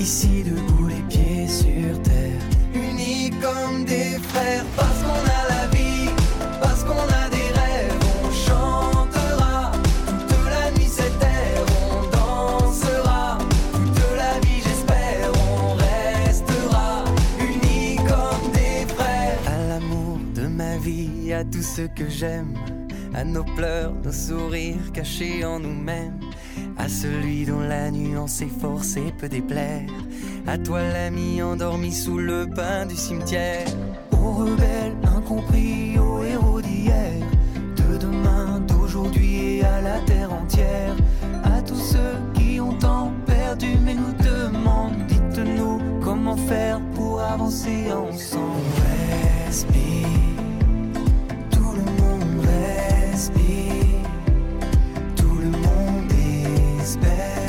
[0.00, 2.42] Ici debout les pieds sur terre,
[2.74, 4.64] unis comme des frères,
[21.76, 22.54] ceux que j'aime,
[23.14, 26.18] à nos pleurs, nos sourires cachés en nous-mêmes.
[26.76, 29.88] À celui dont la nuance est forcée peut déplaire.
[30.46, 33.66] À toi l'ami endormi sous le pain du cimetière.
[34.12, 37.12] Aux rebelles incompris, aux héros d'hier.
[37.76, 40.94] De demain, d'aujourd'hui et à la terre entière.
[41.44, 45.06] À tous ceux qui ont tant perdu mais nous demandent.
[45.08, 48.62] Dites-nous comment faire pour avancer ensemble.
[55.16, 56.10] Tout le monde
[56.80, 57.42] espère,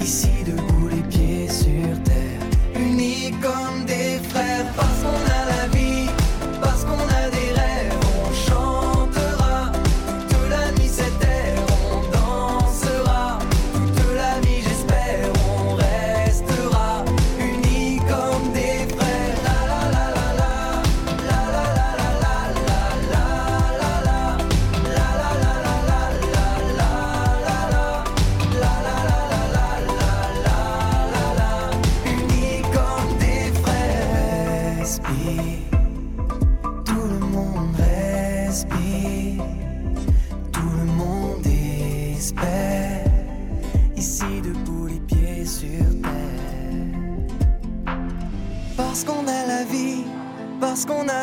[0.00, 2.40] ici debout les pieds sur terre,
[2.74, 3.69] uniquement.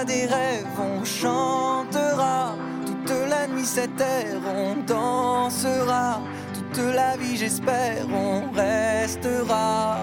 [0.05, 2.55] Des rêves, on chantera.
[2.85, 6.21] Toute la nuit cette terre, on dansera.
[6.53, 9.97] Toute la vie, j'espère, on restera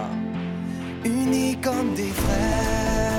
[1.05, 3.14] unis comme des frères,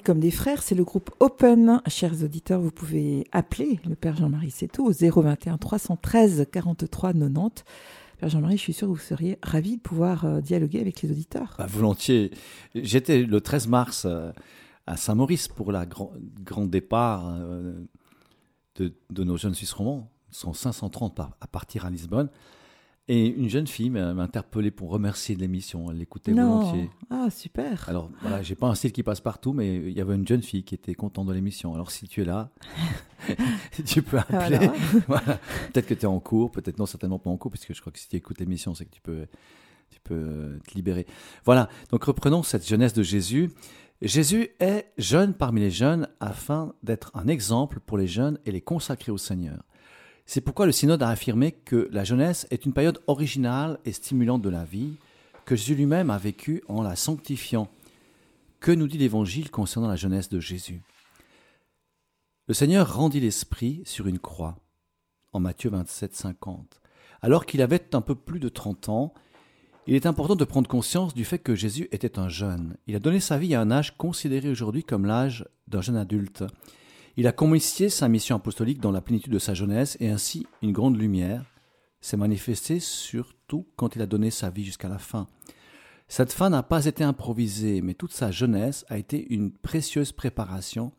[0.00, 1.80] comme des frères, c'est le groupe Open.
[1.86, 7.64] Chers auditeurs, vous pouvez appeler le Père Jean-Marie tout au 021 313 43 90.
[8.18, 11.10] Père Jean-Marie, je suis sûr que vous seriez ravi de pouvoir euh, dialoguer avec les
[11.10, 11.54] auditeurs.
[11.58, 12.32] Bah, volontiers.
[12.74, 14.32] J'étais le 13 mars euh,
[14.86, 17.74] à Saint-Maurice pour le grand, départ euh,
[18.76, 20.10] de, de, nos jeunes Suisses romans.
[20.32, 22.28] Ils sont 530 à partir à Lisbonne.
[23.10, 25.90] Et une jeune fille m'a interpellé pour remercier de l'émission.
[25.90, 26.90] Elle l'écoutait volontiers.
[27.08, 27.88] Ah, super.
[27.88, 30.42] Alors, voilà, j'ai pas un style qui passe partout, mais il y avait une jeune
[30.42, 31.72] fille qui était contente de l'émission.
[31.74, 32.50] Alors, si tu es là,
[33.86, 34.70] tu peux appeler.
[35.08, 35.40] Voilà.
[35.72, 37.92] Peut-être que tu es en cours, peut-être non, certainement pas en cours, puisque je crois
[37.92, 39.26] que si tu écoutes l'émission, c'est que tu peux,
[39.90, 41.06] tu peux euh, te libérer.
[41.46, 41.70] Voilà.
[41.90, 43.50] Donc, reprenons cette jeunesse de Jésus.
[44.02, 48.60] Jésus est jeune parmi les jeunes afin d'être un exemple pour les jeunes et les
[48.60, 49.64] consacrer au Seigneur.
[50.30, 54.42] C'est pourquoi le synode a affirmé que la jeunesse est une période originale et stimulante
[54.42, 54.92] de la vie,
[55.46, 57.70] que Jésus lui-même a vécu en la sanctifiant.
[58.60, 60.82] Que nous dit l'Évangile concernant la jeunesse de Jésus?
[62.46, 64.58] Le Seigneur rendit l'Esprit sur une croix,
[65.32, 66.78] en Matthieu 27, 50.
[67.22, 69.14] Alors qu'il avait un peu plus de 30 ans,
[69.86, 72.76] il est important de prendre conscience du fait que Jésus était un jeune.
[72.86, 76.44] Il a donné sa vie à un âge considéré aujourd'hui comme l'âge d'un jeune adulte.
[77.18, 80.70] Il a communiqué sa mission apostolique dans la plénitude de sa jeunesse et ainsi une
[80.70, 81.44] grande lumière
[82.00, 85.26] s'est manifestée surtout quand il a donné sa vie jusqu'à la fin.
[86.06, 90.92] Cette fin n'a pas été improvisée, mais toute sa jeunesse a été une précieuse préparation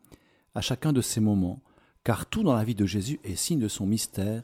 [0.54, 1.62] à chacun de ces moments,
[2.04, 4.42] car tout dans la vie de Jésus est signe de son mystère,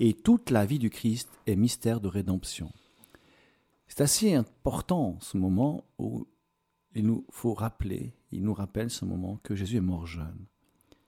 [0.00, 2.70] et toute la vie du Christ est mystère de rédemption.
[3.88, 6.26] C'est assez important ce moment où
[6.94, 10.46] il nous faut rappeler, il nous rappelle ce moment que Jésus est mort jeune.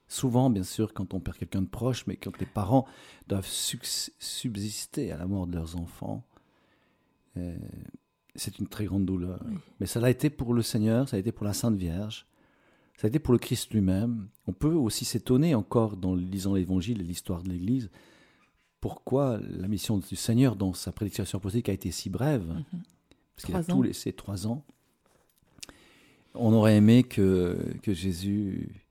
[0.08, 2.86] Souvent, bien sûr, quand on perd quelqu'un de proche, mais quand les parents
[3.26, 6.24] doivent subsister à la mort de leurs enfants,
[7.36, 7.56] euh,
[8.34, 9.40] c'est une très grande douleur.
[9.80, 12.26] Mais ça l'a été pour le Seigneur, ça a été pour la Sainte Vierge,
[12.96, 14.28] ça a été pour le Christ lui-même.
[14.46, 17.90] On peut aussi s'étonner encore, dans lisant l'Évangile et l'histoire de l'Église,
[18.80, 22.46] pourquoi la mission du Seigneur dans sa prédication apostolique a été si brève.
[22.46, 22.64] Mhm.
[23.36, 24.64] Parce qu'il a tout laissé trois ans.
[26.34, 28.88] On aurait aimé que, que Jésus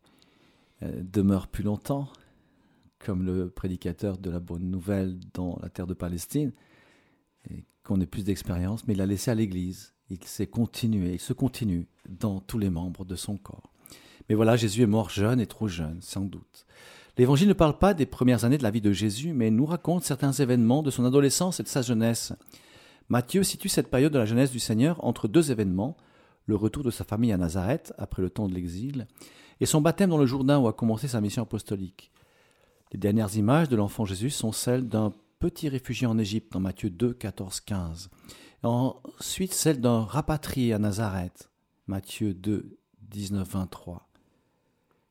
[0.82, 2.08] demeure plus longtemps,
[3.00, 6.52] comme le prédicateur de la bonne nouvelle dans la terre de Palestine,
[7.84, 9.94] qu'on ait plus d'expérience, mais il l'a laissé à l'Église.
[10.10, 13.74] Il s'est continué, il se continue dans tous les membres de son corps.
[14.30, 16.66] Mais voilà, Jésus est mort jeune et trop jeune, sans doute.
[17.18, 20.04] L'Évangile ne parle pas des premières années de la vie de Jésus, mais nous raconte
[20.04, 22.34] certains événements de son adolescence et de sa jeunesse.
[23.10, 25.98] Matthieu situe cette période de la jeunesse du Seigneur entre deux événements,
[26.46, 29.08] le retour de sa famille à Nazareth après le temps de l'exil,
[29.60, 32.12] et son baptême dans le Jourdain où a commencé sa mission apostolique.
[32.91, 36.89] Les dernières images de l'enfant Jésus sont celles d'un petit réfugié en Égypte dans Matthieu
[36.89, 38.10] 2, 14, 15.
[38.63, 41.50] ensuite celles d'un rapatrié à Nazareth,
[41.88, 44.08] Matthieu 2, 19, 23.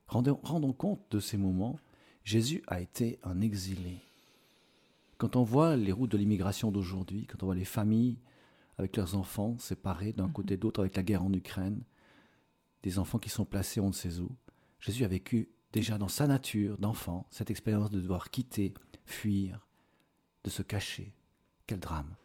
[0.07, 1.77] Rendons, rendons compte de ces moments,
[2.23, 4.01] Jésus a été un exilé.
[5.17, 8.17] Quand on voit les routes de l'immigration d'aujourd'hui, quand on voit les familles
[8.77, 11.81] avec leurs enfants séparés d'un côté et d'autre avec la guerre en Ukraine,
[12.83, 14.29] des enfants qui sont placés on ne sait où.
[14.79, 18.73] Jésus a vécu déjà dans sa nature d'enfant cette expérience de devoir quitter,
[19.05, 19.65] fuir,
[20.43, 21.13] de se cacher.
[21.65, 22.15] Quel drame.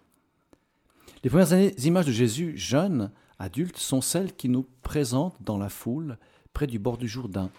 [1.24, 6.18] Les premières images de Jésus jeune, adulte, sont celles qui nous présentent dans la foule
[6.52, 7.50] près du bord du Jourdain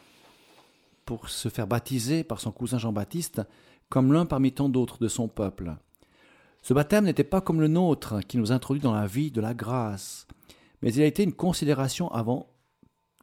[1.06, 3.42] pour se faire baptiser par son cousin Jean-Baptiste
[3.90, 5.76] comme l'un parmi tant d'autres de son peuple.
[6.62, 9.54] Ce baptême n'était pas comme le nôtre qui nous introduit dans la vie de la
[9.54, 10.28] grâce,
[10.82, 12.53] mais il a été une considération avant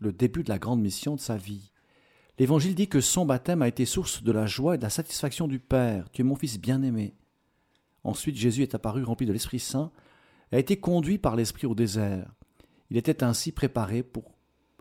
[0.01, 1.71] le début de la grande mission de sa vie.
[2.39, 5.47] L'Évangile dit que son baptême a été source de la joie et de la satisfaction
[5.47, 6.11] du Père.
[6.11, 7.15] Tu es mon Fils bien-aimé.
[8.03, 9.93] Ensuite, Jésus est apparu rempli de l'Esprit Saint
[10.51, 12.33] et a été conduit par l'Esprit au désert.
[12.89, 14.33] Il était ainsi préparé pour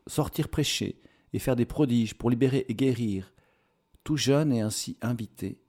[0.07, 1.01] sortir prêcher
[1.33, 3.33] et faire des prodiges, pour libérer et guérir.
[4.05, 5.61] Tout jeune et ainsi invité.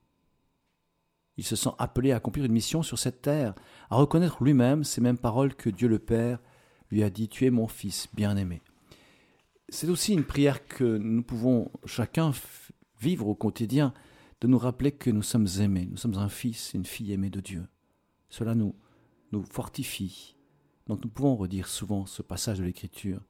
[1.35, 3.53] Il se sent appelé à accomplir une mission sur cette terre,
[3.89, 6.39] à reconnaître lui-même ces mêmes paroles que Dieu le Père
[6.89, 8.61] lui a dit Tu es mon Fils bien-aimé
[9.71, 12.31] c'est aussi une prière que nous pouvons chacun
[12.99, 13.93] vivre au quotidien,
[14.41, 17.39] de nous rappeler que nous sommes aimés, nous sommes un fils, une fille aimée de
[17.39, 17.67] Dieu.
[18.29, 18.75] Cela nous,
[19.31, 20.35] nous fortifie.
[20.87, 23.21] Donc nous pouvons redire souvent ce passage de l'Écriture,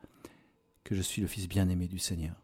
[0.84, 2.36] que je suis le fils bien-aimé du Seigneur.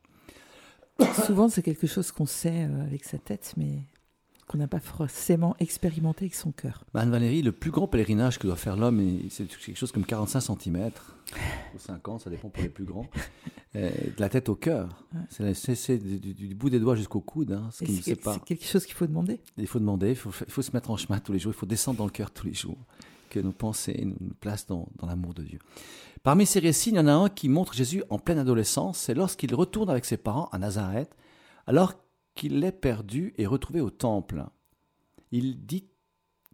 [1.26, 3.84] Souvent c'est quelque chose qu'on sait euh, avec sa tête, mais
[4.48, 6.86] qu'on n'a pas forcément expérimenté avec son cœur.
[6.94, 10.40] Bah, Anne-Valérie, le plus grand pèlerinage que doit faire l'homme, c'est quelque chose comme 45
[10.40, 10.92] cm,
[11.76, 13.08] ou 50, ça dépend pour les plus grands,
[13.76, 15.04] euh, de la tête au cœur.
[15.30, 19.42] C'est du, bout des doigts jusqu'au coude, hein, ce C'est quelque chose qu'il faut demander.
[19.58, 21.60] Il faut demander, il faut, il faut, se mettre en chemin tous les jours, il
[21.60, 22.78] faut descendre dans le cœur tous les jours.
[23.30, 25.60] que nos pensées nous placent dans, dans l'amour de Dieu.
[26.24, 28.98] Parmi ces récits, il y en a un qui montre Jésus en pleine adolescence.
[29.00, 31.14] C'est lorsqu'il retourne avec ses parents à Nazareth,
[31.68, 31.94] alors
[32.38, 34.46] qu'il est perdu et retrouvé au temple.
[35.32, 35.90] Il dit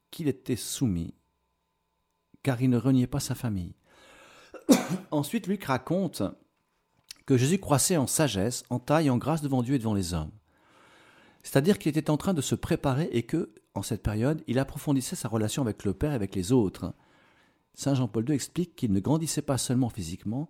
[0.10, 1.14] qu'il était soumis,
[2.42, 3.76] car il ne reniait pas sa famille.
[5.12, 6.24] Ensuite, Luc raconte
[7.28, 10.32] que Jésus croissait en sagesse, en taille, en grâce devant Dieu et devant les hommes.
[11.44, 15.16] C'est-à-dire qu'il était en train de se préparer et que, en cette période, il approfondissait
[15.16, 16.94] sa relation avec le Père et avec les autres.
[17.74, 20.50] Saint Jean-Paul II explique qu'il ne grandissait pas seulement physiquement,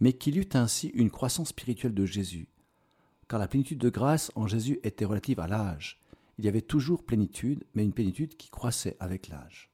[0.00, 2.48] mais qu'il eut ainsi une croissance spirituelle de Jésus.
[3.32, 5.98] Car la plénitude de grâce en Jésus était relative à l'âge.
[6.36, 9.70] Il y avait toujours plénitude, mais une plénitude qui croissait avec l'âge.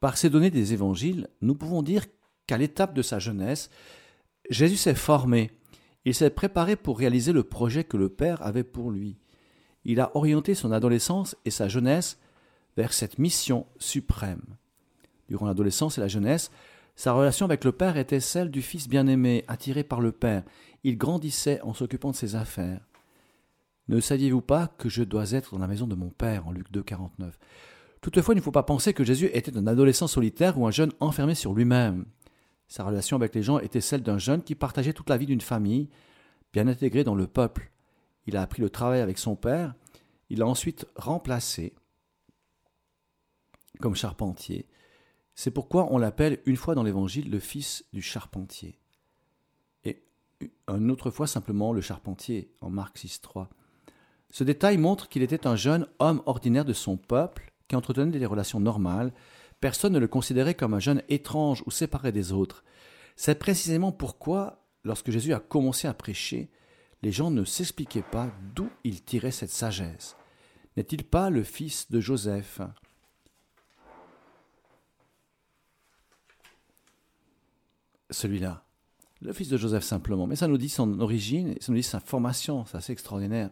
[0.00, 2.04] Par ces données des évangiles, nous pouvons dire
[2.48, 3.70] qu'à l'étape de sa jeunesse,
[4.50, 5.52] Jésus s'est formé,
[6.04, 9.18] il s'est préparé pour réaliser le projet que le Père avait pour lui.
[9.84, 12.18] Il a orienté son adolescence et sa jeunesse
[12.76, 14.56] vers cette mission suprême.
[15.28, 16.50] Durant l'adolescence et la jeunesse,
[16.98, 20.42] sa relation avec le Père était celle du Fils bien-aimé, attiré par le Père.
[20.84, 22.86] Il grandissait en s'occupant de ses affaires.
[23.88, 26.70] Ne saviez-vous pas que je dois être dans la maison de mon Père en Luc
[26.70, 27.38] 2, 49
[28.00, 30.92] Toutefois, il ne faut pas penser que Jésus était un adolescent solitaire ou un jeune
[31.00, 32.06] enfermé sur lui-même.
[32.68, 35.40] Sa relation avec les gens était celle d'un jeune qui partageait toute la vie d'une
[35.40, 35.88] famille,
[36.52, 37.72] bien intégré dans le peuple.
[38.26, 39.74] Il a appris le travail avec son père,
[40.28, 41.74] il a ensuite remplacé
[43.80, 44.66] comme charpentier.
[45.34, 48.77] C'est pourquoi on l'appelle une fois dans l'Évangile le fils du charpentier.
[50.68, 53.48] Une autre fois simplement le charpentier en Marc 6.3.
[54.30, 58.26] Ce détail montre qu'il était un jeune homme ordinaire de son peuple qui entretenait des
[58.26, 59.12] relations normales.
[59.60, 62.64] Personne ne le considérait comme un jeune étrange ou séparé des autres.
[63.16, 66.50] C'est précisément pourquoi, lorsque Jésus a commencé à prêcher,
[67.02, 70.16] les gens ne s'expliquaient pas d'où il tirait cette sagesse.
[70.76, 72.60] N'est-il pas le fils de Joseph?
[78.10, 78.64] Celui-là,
[79.20, 80.26] le fils de Joseph simplement.
[80.26, 83.50] Mais ça nous dit son origine, ça nous dit sa formation, c'est assez extraordinaire.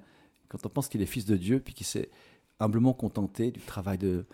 [0.49, 2.11] Quand on pense qu'il est fils de Dieu, puis qu'il s'est
[2.61, 4.25] humblement contenté du travail de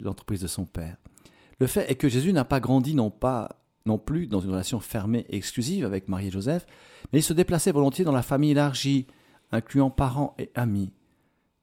[0.00, 0.96] l'entreprise de son père.
[1.58, 4.80] Le fait est que Jésus n'a pas grandi non pas non plus dans une relation
[4.80, 6.66] fermée et exclusive avec Marie et Joseph,
[7.12, 9.06] mais il se déplaçait volontiers dans la famille élargie,
[9.50, 10.92] incluant parents et amis.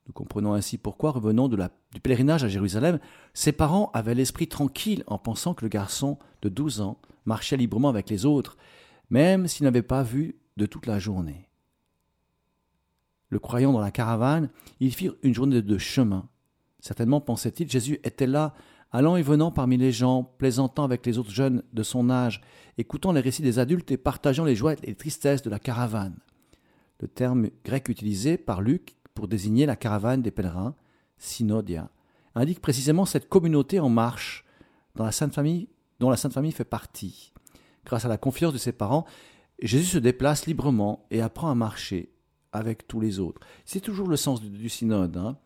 [0.08, 1.58] Nous comprenons ainsi pourquoi, revenant du
[2.02, 3.00] pèlerinage à Jérusalem,
[3.34, 7.89] ses parents avaient l'esprit tranquille en pensant que le garçon de 12 ans marchait librement
[7.89, 8.58] avec les autres,
[9.10, 11.46] même s'il n'avait pas vu de toute la journée
[13.36, 16.30] le croyant dans la caravane, ils firent une journée de chemin.
[16.80, 18.54] Certainement, pensait-il, Jésus était là,
[18.91, 22.41] allant et venant parmi les gens, plaisantant avec les autres jeunes de son âge,
[22.78, 26.18] écoutant les récits des adultes et partageant les joies et les tristesses de la caravane.
[27.02, 30.76] Le terme grec utilisé par Luc pour désigner la caravane des pèlerins,
[31.18, 31.89] synodia,
[32.36, 34.46] indique précisément cette communauté en marche
[34.96, 35.68] dans la Sainte Famille,
[36.00, 37.34] dont la Sainte Famille fait partie.
[37.86, 39.06] Grâce à la confiance de ses parents,
[39.62, 42.12] Jésus se déplace librement et apprend à marcher,
[42.52, 43.41] avec tous les autres.
[43.65, 45.38] C'est toujours le sens du, synode hein,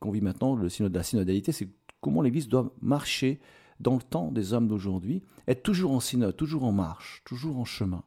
[0.00, 1.68] qu'on vit maintenant, le synode de la synodalité, c'est
[2.00, 3.40] comment l'Église doit marcher
[3.80, 7.64] dans le temps des hommes d'aujourd'hui, être toujours en synode, toujours en marche, toujours en
[7.64, 8.02] chemin.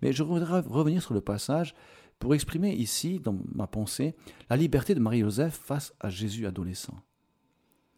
[0.00, 1.74] Mais je voudrais revenir sur le passage
[2.18, 4.14] pour exprimer ici, dans ma pensée,
[4.48, 7.00] la liberté de Marie-Joseph face à Jésus adolescent.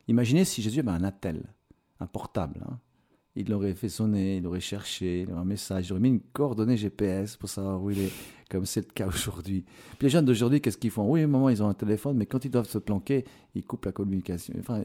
[0.08, 1.52] Imaginez si Jésus avait un attel,
[2.00, 2.64] un portable.
[2.68, 2.78] Hein
[3.36, 6.20] il l'aurait fait sonner, il aurait cherché, il aurait un message, il aurait mis une
[6.20, 8.12] coordonnée GPS pour savoir où il est,
[8.48, 9.64] comme c'est le cas aujourd'hui.
[9.98, 11.10] Puis les jeunes d'aujourd'hui, qu'est-ce qu'ils font?
[11.10, 13.92] Oui, moment, ils ont un téléphone, mais quand ils doivent se planquer, ils coupent la
[13.92, 14.54] communication.
[14.58, 14.82] Enfin,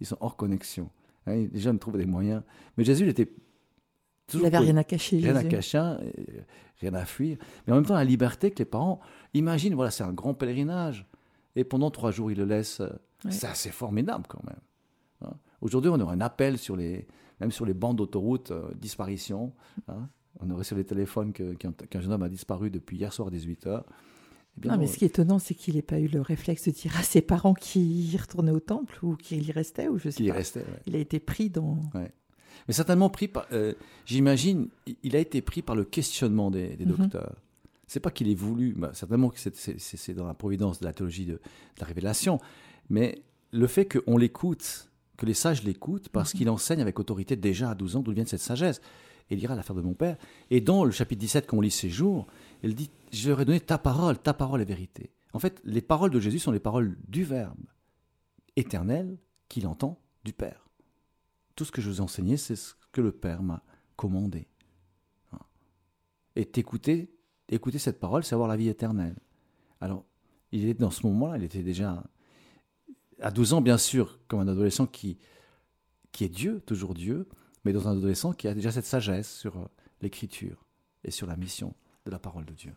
[0.00, 0.88] ils sont hors connexion.
[1.26, 2.42] Hein, les jeunes trouvent des moyens.
[2.76, 3.30] Mais Jésus, il était.
[4.32, 5.18] Il n'avait rien à cacher.
[5.18, 5.96] Rien à cacher,
[6.80, 7.36] rien à fuir.
[7.66, 9.00] Mais en même temps, la liberté que les parents
[9.34, 11.06] imaginent, voilà, c'est un grand pèlerinage.
[11.56, 12.80] Et pendant trois jours, ils le laissent.
[13.28, 14.60] C'est assez formidable quand même.
[15.22, 15.36] Hein.
[15.60, 17.06] Aujourd'hui, on aurait un appel sur les,
[17.40, 19.52] même sur les bandes d'autoroute, euh, disparition.
[19.88, 20.08] Hein.
[20.40, 23.82] On aurait sur les téléphones qu'un jeune homme a disparu depuis hier soir à 18h.
[24.62, 26.70] Eh non, mais ce qui est étonnant, c'est qu'il n'ait pas eu le réflexe de
[26.70, 30.26] dire à ses parents qu'il retournait au temple ou qu'il y restait, ou je sais
[30.26, 30.34] pas.
[30.34, 31.80] restait, Il a été pris dans.
[31.94, 33.46] Mais certainement pris par.
[33.52, 33.74] Euh,
[34.04, 34.68] j'imagine,
[35.02, 36.96] il a été pris par le questionnement des, des mm-hmm.
[36.96, 37.36] docteurs.
[37.86, 41.26] C'est pas qu'il ait voulu, bah, certainement que c'est dans la providence de la théologie
[41.26, 41.40] de, de
[41.80, 42.38] la révélation,
[42.88, 44.89] mais le fait qu'on l'écoute
[45.20, 46.38] que les sages l'écoutent parce mhm.
[46.38, 48.80] qu'il enseigne avec autorité déjà à 12 ans d'où vient cette sagesse.
[49.28, 50.16] Et il ira l'affaire de mon père.
[50.50, 52.26] Et dans le chapitre 17, quand on lit ces jours,
[52.64, 55.12] il dit Je leur ai donné ta parole, ta parole est vérité.
[55.32, 57.60] En fait, les paroles de Jésus sont les paroles du Verbe
[58.56, 59.18] éternel
[59.48, 60.68] qu'il entend du Père.
[61.54, 63.62] Tout ce que je vous ai enseigné, c'est ce que le Père m'a
[63.94, 64.48] commandé.
[65.32, 65.38] Hein.
[66.34, 67.12] Et t'écouter,
[67.48, 69.16] écouter cette parole, c'est avoir la vie éternelle.
[69.80, 70.04] Alors,
[70.50, 72.02] il est dans ce moment-là, il était déjà
[73.20, 75.18] à 12 ans, bien sûr, comme un adolescent qui,
[76.12, 77.28] qui est Dieu, toujours Dieu,
[77.64, 79.64] mais dans un adolescent qui a déjà cette sagesse sur euh,
[80.00, 80.64] l'écriture
[81.04, 81.74] et sur la mission
[82.06, 82.74] de la parole de Dieu.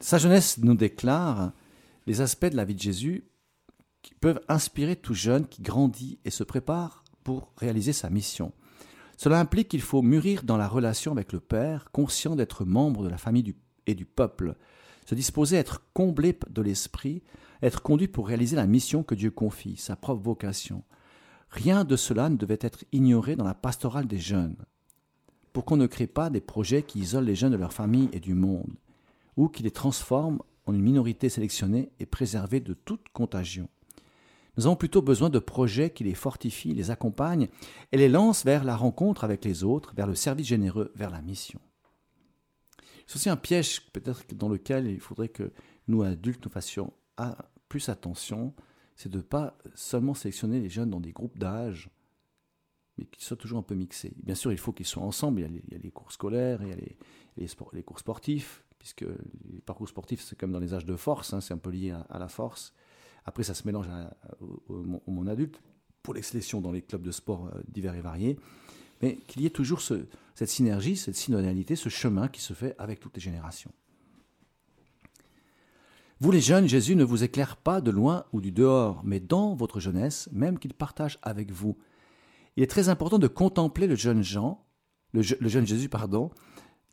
[0.00, 1.52] Sa jeunesse nous déclare
[2.06, 3.24] les aspects de la vie de Jésus
[4.02, 8.52] qui peuvent inspirer tout jeune qui grandit et se prépare pour réaliser sa mission.
[9.16, 13.08] Cela implique qu'il faut mûrir dans la relation avec le Père, conscient d'être membre de
[13.08, 13.54] la famille
[13.86, 14.54] et du peuple,
[15.04, 17.22] se disposer à être comblé de l'Esprit,
[17.62, 20.84] être conduit pour réaliser la mission que Dieu confie, sa propre vocation.
[21.50, 24.56] Rien de cela ne devait être ignoré dans la pastorale des jeunes,
[25.52, 28.20] pour qu'on ne crée pas des projets qui isolent les jeunes de leur famille et
[28.20, 28.74] du monde,
[29.36, 33.68] ou qui les transforment en une minorité sélectionnée et préservée de toute contagion.
[34.56, 37.48] Nous avons plutôt besoin de projets qui les fortifient, les accompagnent
[37.92, 41.22] et les lancent vers la rencontre avec les autres, vers le service généreux, vers la
[41.22, 41.60] mission.
[43.06, 45.52] C'est aussi un piège peut-être dans lequel il faudrait que
[45.86, 46.92] nous, adultes, nous fassions
[47.68, 48.54] plus attention,
[48.96, 51.90] c'est de ne pas seulement sélectionner les jeunes dans des groupes d'âge,
[52.96, 54.12] mais qu'ils soient toujours un peu mixés.
[54.22, 55.40] Bien sûr, il faut qu'ils soient ensemble.
[55.40, 59.04] Il y a les, cours scolaires, il y a les, cours sportifs, puisque
[59.52, 61.94] les parcours sportifs, c'est comme dans les âges de force, hein, c'est un peu lié
[62.10, 62.74] à, la force.
[63.24, 63.86] Après, ça se mélange
[64.68, 65.62] au, monde adulte
[66.02, 68.38] pour les sélections dans les clubs de sport euh, divers et variés.
[69.02, 72.98] Mais qu'il y ait toujours cette synergie, cette synodalité, ce chemin qui se fait avec
[72.98, 73.70] toutes les générations.
[76.20, 79.54] Vous les jeunes, Jésus ne vous éclaire pas de loin ou du dehors, mais dans
[79.54, 81.78] votre jeunesse, même qu'il partage avec vous.
[82.56, 84.64] Il est très important de contempler le jeune Jean,
[85.12, 86.30] le, jeune Jésus, pardon,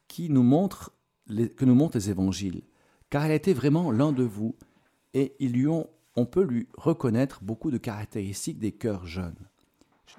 [0.08, 0.94] qui nous montre
[1.28, 2.62] que nous les évangiles,
[3.10, 4.56] car il a été vraiment l'un de vous,
[5.16, 5.36] et
[6.16, 9.50] on peut lui reconnaître beaucoup de caractéristiques des cœurs jeunes.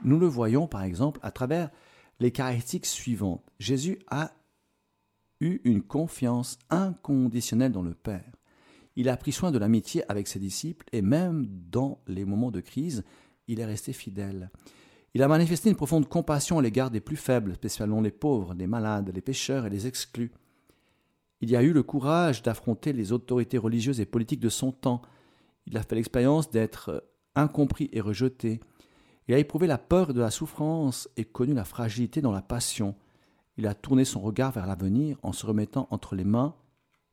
[0.02, 1.70] Nous le voyons par exemple à travers
[2.18, 3.44] les caractéristiques suivantes.
[3.60, 4.32] Jésus a
[5.40, 8.35] eu une confiance inconditionnelle dans le Père.
[8.96, 12.60] Il a pris soin de l'amitié avec ses disciples et même dans les moments de
[12.60, 13.04] crise,
[13.46, 14.50] il est resté fidèle.
[15.14, 18.66] Il a manifesté une profonde compassion à l'égard des plus faibles, spécialement les pauvres, les
[18.66, 20.32] malades, les pécheurs et les exclus.
[21.40, 25.02] Il y a eu le courage d'affronter les autorités religieuses et politiques de son temps.
[25.66, 28.60] Il a fait l'expérience d'être incompris et rejeté.
[29.28, 32.94] Il a éprouvé la peur de la souffrance et connu la fragilité dans la passion.
[33.58, 36.54] Il a tourné son regard vers l'avenir en se remettant entre les mains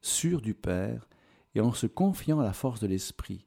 [0.02, 1.08] sûres du Père
[1.56, 3.46] et en se confiant à la force de l'Esprit.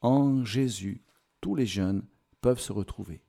[0.00, 1.02] En Jésus,
[1.40, 2.02] tous les jeunes
[2.40, 3.22] peuvent se retrouver.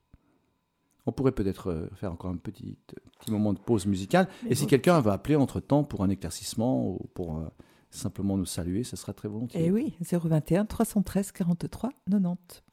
[1.06, 2.78] On pourrait peut-être euh, faire encore un petit,
[3.20, 4.28] petit moment de pause musicale.
[4.48, 7.48] et si quelqu'un veut appeler entre-temps pour un éclaircissement ou pour euh,
[7.90, 9.66] simplement nous saluer, ce sera très volontiers.
[9.66, 12.64] Eh oui, 021 313 43 90.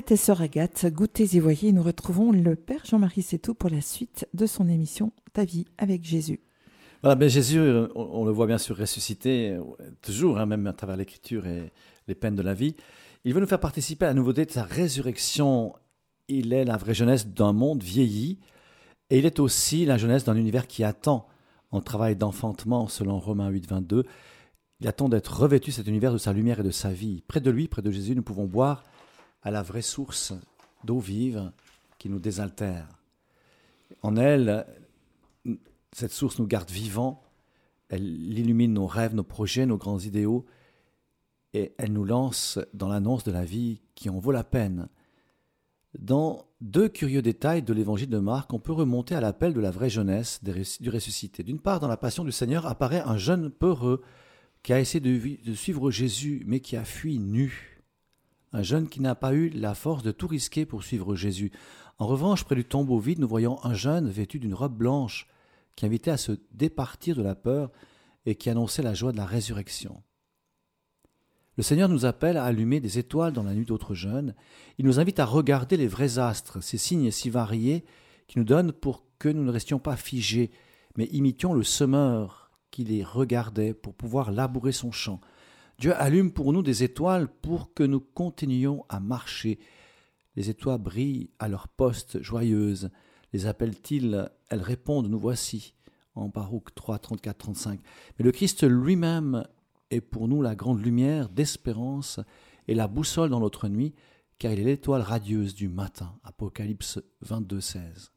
[0.00, 1.72] C'était Sœur Agathe, goûtez et voyez.
[1.72, 6.04] Nous retrouvons le Père Jean-Marie Sétou pour la suite de son émission Ta vie avec
[6.04, 6.40] Jésus.
[7.02, 7.60] Voilà, ben Jésus,
[7.94, 9.58] on, le voit bien sûr ressuscité,
[10.00, 11.70] toujours, hein, même à travers l'écriture et
[12.08, 12.76] les peines de la vie.
[13.24, 15.74] Il veut nous faire participer à la nouveauté de sa résurrection.
[16.28, 18.38] Il est la vraie jeunesse d'un monde vieilli,
[19.10, 21.28] et il est aussi la jeunesse d'un univers qui attend,
[21.72, 24.04] en travail d'enfantement, selon Romains 8, 22.
[24.80, 27.22] Il attend d'être revêtu cet univers de sa lumière et de sa vie.
[27.28, 28.82] Près de lui, près de Jésus, nous pouvons boire
[29.42, 30.32] à la vraie source
[30.84, 31.52] d'eau vive
[31.98, 32.88] qui nous désaltère.
[34.02, 34.66] En elle,
[35.92, 37.22] cette source nous garde vivants,
[37.88, 40.46] elle illumine nos rêves, nos projets, nos grands idéaux,
[41.52, 44.88] et elle nous lance dans l'annonce de la vie qui en vaut la peine.
[45.98, 49.72] Dans deux curieux détails de l'évangile de Marc, on peut remonter à l'appel de la
[49.72, 51.42] vraie jeunesse du ressuscité.
[51.42, 54.02] D'une part, dans la passion du Seigneur apparaît un jeune peureux
[54.62, 57.69] qui a essayé de suivre Jésus, mais qui a fui nu.
[58.52, 61.52] Un jeune qui n'a pas eu la force de tout risquer pour suivre Jésus.
[61.98, 65.28] En revanche, près du tombeau vide, nous voyons un jeune vêtu d'une robe blanche
[65.76, 67.70] qui invitait à se départir de la peur
[68.26, 70.02] et qui annonçait la joie de la résurrection.
[71.56, 74.34] Le Seigneur nous appelle à allumer des étoiles dans la nuit d'autres jeunes.
[74.78, 77.84] Il nous invite à regarder les vrais astres, ces signes si variés
[78.26, 80.50] qui nous donnent pour que nous ne restions pas figés,
[80.96, 85.20] mais imitions le semeur qui les regardait pour pouvoir labourer son champ.
[85.80, 89.58] Dieu allume pour nous des étoiles pour que nous continuions à marcher.
[90.36, 92.90] Les étoiles brillent à leur poste joyeuses.
[93.32, 94.30] Les appelle-t-il?
[94.50, 95.72] Elles répondent Nous voici.
[96.14, 97.80] En Baruch 3, 34, 35.
[98.18, 99.46] Mais le Christ lui-même
[99.90, 102.20] est pour nous la grande lumière d'espérance
[102.68, 103.94] et la boussole dans notre nuit,
[104.38, 106.12] car il est l'étoile radieuse du matin.
[106.24, 108.12] Apocalypse 22, 16.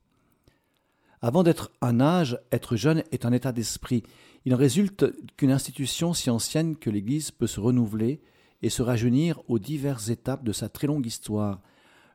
[1.22, 4.04] Avant d'être un âge, être jeune est un état d'esprit.
[4.46, 5.06] Il en résulte
[5.38, 8.22] qu'une institution si ancienne que l'Église peut se renouveler
[8.62, 11.62] et se rajeunir aux diverses étapes de sa très longue histoire.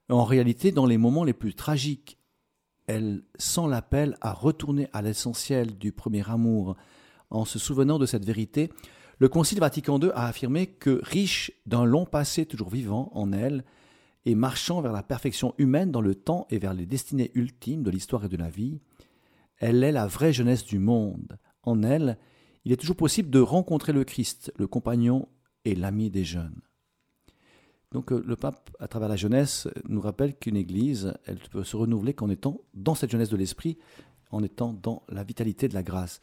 [0.08, 2.18] En réalité, dans les moments les plus tragiques,
[2.86, 6.76] elle sent l'appel à retourner à l'essentiel du premier amour.
[7.30, 8.70] En se souvenant de cette vérité,
[9.18, 13.64] le Concile Vatican II a affirmé que, riche d'un long passé toujours vivant en elle,
[14.24, 17.90] et marchant vers la perfection humaine dans le temps et vers les destinées ultimes de
[17.90, 18.80] l'histoire et de la vie,
[19.58, 21.38] elle est la vraie jeunesse du monde.
[21.62, 22.18] En elle,
[22.64, 25.28] il est toujours possible de rencontrer le Christ, le compagnon
[25.64, 26.60] et l'ami des jeunes.
[27.92, 31.76] Donc euh, le pape, à travers la jeunesse, nous rappelle qu'une Église, elle peut se
[31.76, 33.78] renouveler qu'en étant dans cette jeunesse de l'Esprit,
[34.30, 36.20] en étant dans la vitalité de la grâce.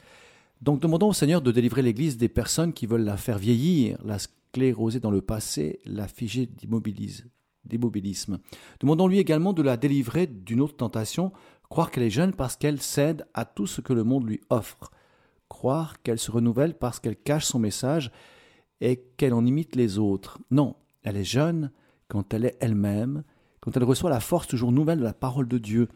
[0.61, 4.19] Donc demandons au Seigneur de délivrer l'Église des personnes qui veulent la faire vieillir, la
[4.19, 7.25] scléroser dans le passé, la figer d'immobilis-
[7.65, 8.39] d'immobilisme.
[8.79, 11.33] Demandons-lui également de la délivrer d'une autre tentation,
[11.69, 14.91] croire qu'elle est jeune parce qu'elle cède à tout ce que le monde lui offre,
[15.55, 18.11] croire qu'elle se renouvelle parce qu'elle cache son message
[18.81, 20.37] et qu'elle en imite les autres.
[20.51, 21.71] Non, elle est jeune
[22.09, 23.23] quand elle est elle-même,
[23.61, 25.87] quand elle reçoit la force toujours nouvelle de la parole de Dieu,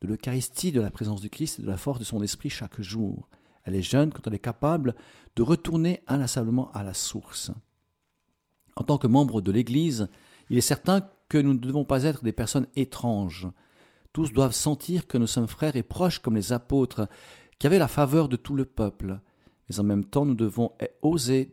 [0.00, 2.80] de l'Eucharistie, de la présence du Christ et de la force de son esprit chaque
[2.80, 3.28] jour.
[3.64, 4.94] Elle est jeune quand elle est capable
[5.36, 7.50] de retourner inlassablement à la source.
[8.76, 10.08] En tant que membre de l'Église,
[10.48, 13.46] il est certain que nous ne devons pas être des personnes étranges.
[14.14, 17.08] Tous doivent sentir que nous sommes frères et proches comme les apôtres,
[17.62, 19.20] qui avaient la faveur de tout le peuple.
[19.68, 21.52] Mais en même temps, nous devons oser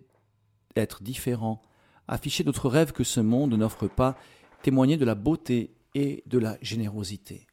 [0.75, 1.61] être différents,
[2.07, 4.17] afficher d'autres rêves que ce monde n'offre pas,
[4.63, 7.45] témoigner de la beauté et de la générosité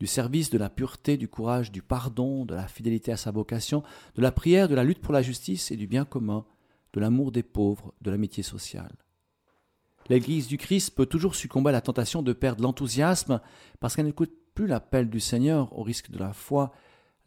[0.00, 3.84] du service, de la pureté, du courage, du pardon, de la fidélité à sa vocation,
[4.16, 6.44] de la prière, de la lutte pour la justice et du bien commun,
[6.92, 8.96] de l'amour des pauvres, de l'amitié sociale.
[10.08, 13.40] L'Église du Christ peut toujours succomber à la tentation de perdre l'enthousiasme
[13.78, 16.72] parce qu'elle n'écoute plus l'appel du Seigneur au risque de la foi,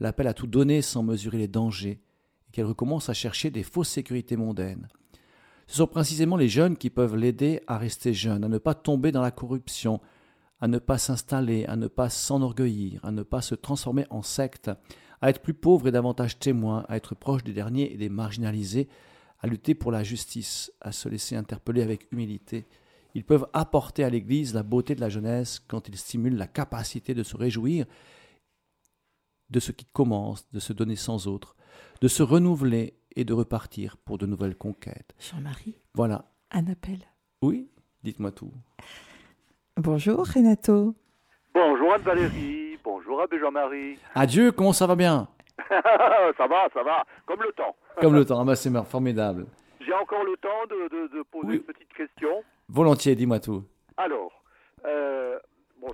[0.03, 2.01] l'appel à tout donner sans mesurer les dangers,
[2.47, 4.87] et qu'elle recommence à chercher des fausses sécurités mondaines.
[5.67, 9.11] Ce sont précisément les jeunes qui peuvent l'aider à rester jeune, à ne pas tomber
[9.11, 10.01] dans la corruption,
[10.59, 14.69] à ne pas s'installer, à ne pas s'enorgueillir, à ne pas se transformer en secte,
[15.21, 18.89] à être plus pauvre et davantage témoin, à être proche des derniers et des marginalisés,
[19.39, 22.65] à lutter pour la justice, à se laisser interpeller avec humilité.
[23.15, 27.13] Ils peuvent apporter à l'Église la beauté de la jeunesse quand ils stimulent la capacité
[27.13, 27.85] de se réjouir
[29.53, 31.55] de ce qui commence, de se donner sans autre,
[32.01, 35.13] de se renouveler et de repartir pour de nouvelles conquêtes.
[35.19, 36.25] Jean-Marie, Voilà.
[36.51, 36.99] un appel.
[37.41, 37.69] Oui,
[38.03, 38.51] dites-moi tout.
[39.77, 40.95] Bonjour Renato.
[41.53, 43.97] Bonjour Anne-Valérie, bonjour Abbé Jean-Marie.
[44.15, 45.27] Adieu, comment ça va bien?
[45.69, 47.75] Ça va, ça va, comme le temps.
[48.01, 49.45] Comme le temps, ah bah c'est formidable.
[49.85, 51.55] J'ai encore le temps de, de- de poser Oui.
[51.57, 52.43] une petite question.
[52.69, 53.63] Volontiers, dis-moi tout.
[53.97, 54.31] Alors,
[54.85, 55.37] euh,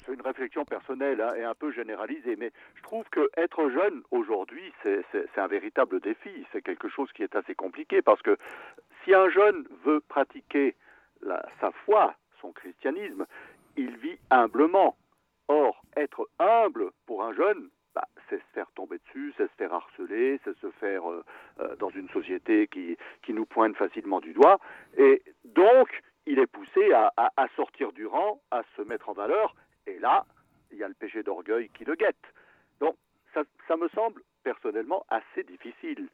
[0.05, 4.03] c'est une réflexion personnelle hein, et un peu généralisée, mais je trouve que être jeune
[4.11, 5.03] aujourd'hui, c'est
[5.37, 6.45] un véritable défi.
[6.51, 8.37] C'est quelque chose qui est assez compliqué parce que
[9.03, 10.75] si un jeune veut pratiquer
[11.59, 13.25] sa foi, son christianisme,
[13.77, 14.95] il vit humblement.
[15.47, 19.73] Or, être humble pour un jeune, bah, c'est se faire tomber dessus, c'est se faire
[19.73, 21.23] harceler, c'est se faire euh,
[21.59, 24.59] euh, dans une société qui, qui nous pointe facilement du doigt.
[24.97, 25.89] Et donc,
[26.27, 29.55] il est poussé à sortir du rang, à se mettre en valeur.
[29.89, 30.25] Et là,
[30.71, 32.15] il y a le péché d'orgueil qui le guette.
[32.79, 32.95] Donc,
[33.33, 36.07] ça, ça me semble personnellement assez difficile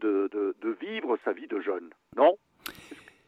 [0.00, 1.90] de, de- de vivre sa vie de jeune.
[2.16, 2.36] Non?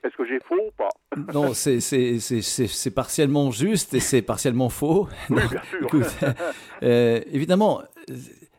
[0.02, 0.90] Est-ce que j'ai faux ou pas?
[1.32, 5.08] Non, c'est- partiellement juste et c'est partiellement faux.
[5.30, 5.86] Oui, Non, bien sûr.
[5.86, 6.04] écoute,
[6.82, 7.82] euh, évidemment,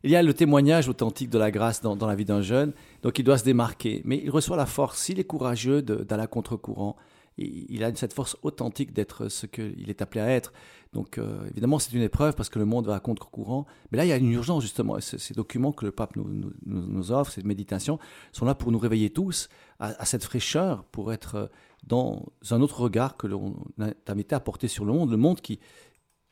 [0.03, 2.73] il y a le témoignage authentique de la grâce dans, dans la vie d'un jeune,
[3.03, 4.01] donc il doit se démarquer.
[4.05, 6.95] Mais il reçoit la force, s'il est courageux d'aller à contre-courant,
[7.37, 10.53] il a cette force authentique d'être ce qu'il est appelé à être.
[10.93, 13.65] Donc euh, évidemment, c'est une épreuve parce que le monde va à contre-courant.
[13.91, 14.99] Mais là, il y a une urgence justement.
[15.01, 17.99] Ces documents que le pape nous, offre, ces méditations,
[18.31, 21.47] sont là pour nous réveiller tous à, cette fraîcheur, pour être euh,
[21.85, 25.11] dans un autre regard que l'on est invité à porter sur le monde.
[25.11, 25.59] Le monde qui,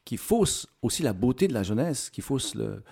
[0.05, 2.83] qui fausse aussi la beauté de la jeunesse, qui fausse le.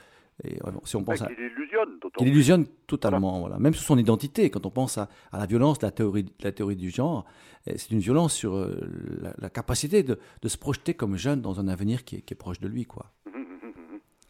[0.44, 2.26] Et, si on pense à, Qui l'illusionne, d'autant qui plus.
[2.32, 3.60] l'illusionne totalement, voilà.
[3.60, 4.50] même sous son identité.
[4.50, 7.26] Quand on pense à, à la violence de la théorie, de la théorie du genre,
[7.68, 8.80] eh, c'est une violence sur euh,
[9.22, 12.34] la, la capacité de, de se projeter comme jeune dans un avenir qui est, qui
[12.34, 12.86] est proche de lui.
[12.86, 13.06] Quoi.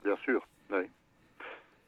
[0.03, 0.45] Bien sûr.
[0.72, 0.84] oui.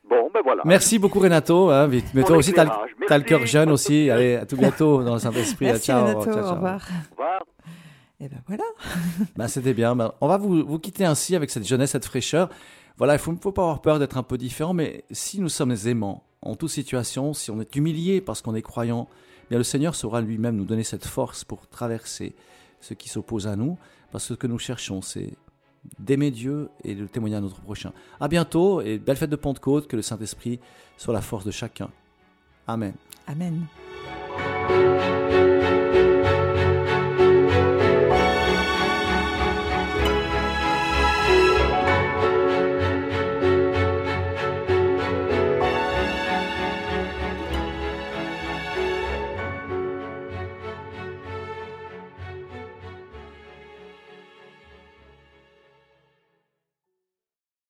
[0.10, 0.64] Bon, ben voilà.
[0.66, 1.70] Merci beaucoup Renato.
[1.70, 2.90] Hein, mais toi aussi, tu as, l'éclairage.
[3.00, 3.26] le Merci.
[3.26, 4.10] cœur jeune aussi.
[4.10, 5.66] Allez, à tout bientôt dans le Saint-Esprit.
[5.66, 6.46] Merci ciao, Renato, ciao, ciao.
[6.46, 6.82] au revoir.
[6.82, 7.44] Au revoir.
[8.20, 8.64] Et ben voilà.
[9.36, 9.96] Ben, C'était bien.
[9.96, 12.50] Ben, on va vous, vous quitter ainsi avec cette jeunesse, cette fraîcheur.
[12.98, 15.76] Voilà, il ne faut, pas avoir peur d'être un peu différent, mais si nous sommes
[15.86, 19.08] aimants en toute situation, si on est humilié parce qu'on est croyant,
[19.50, 22.36] bien le Seigneur saura lui-même nous donner cette force pour traverser
[22.82, 23.78] ce qui s'oppose à nous,
[24.12, 25.34] parce que ce que nous cherchons, c'est
[26.00, 27.94] d'aimer Dieu et de témoigner à notre prochain.
[28.20, 30.60] À bientôt et belle fête de Pentecôte, que le Saint-Esprit
[30.98, 31.90] soit la force de chacun.
[32.68, 32.94] Amen.
[33.28, 33.68] Amen.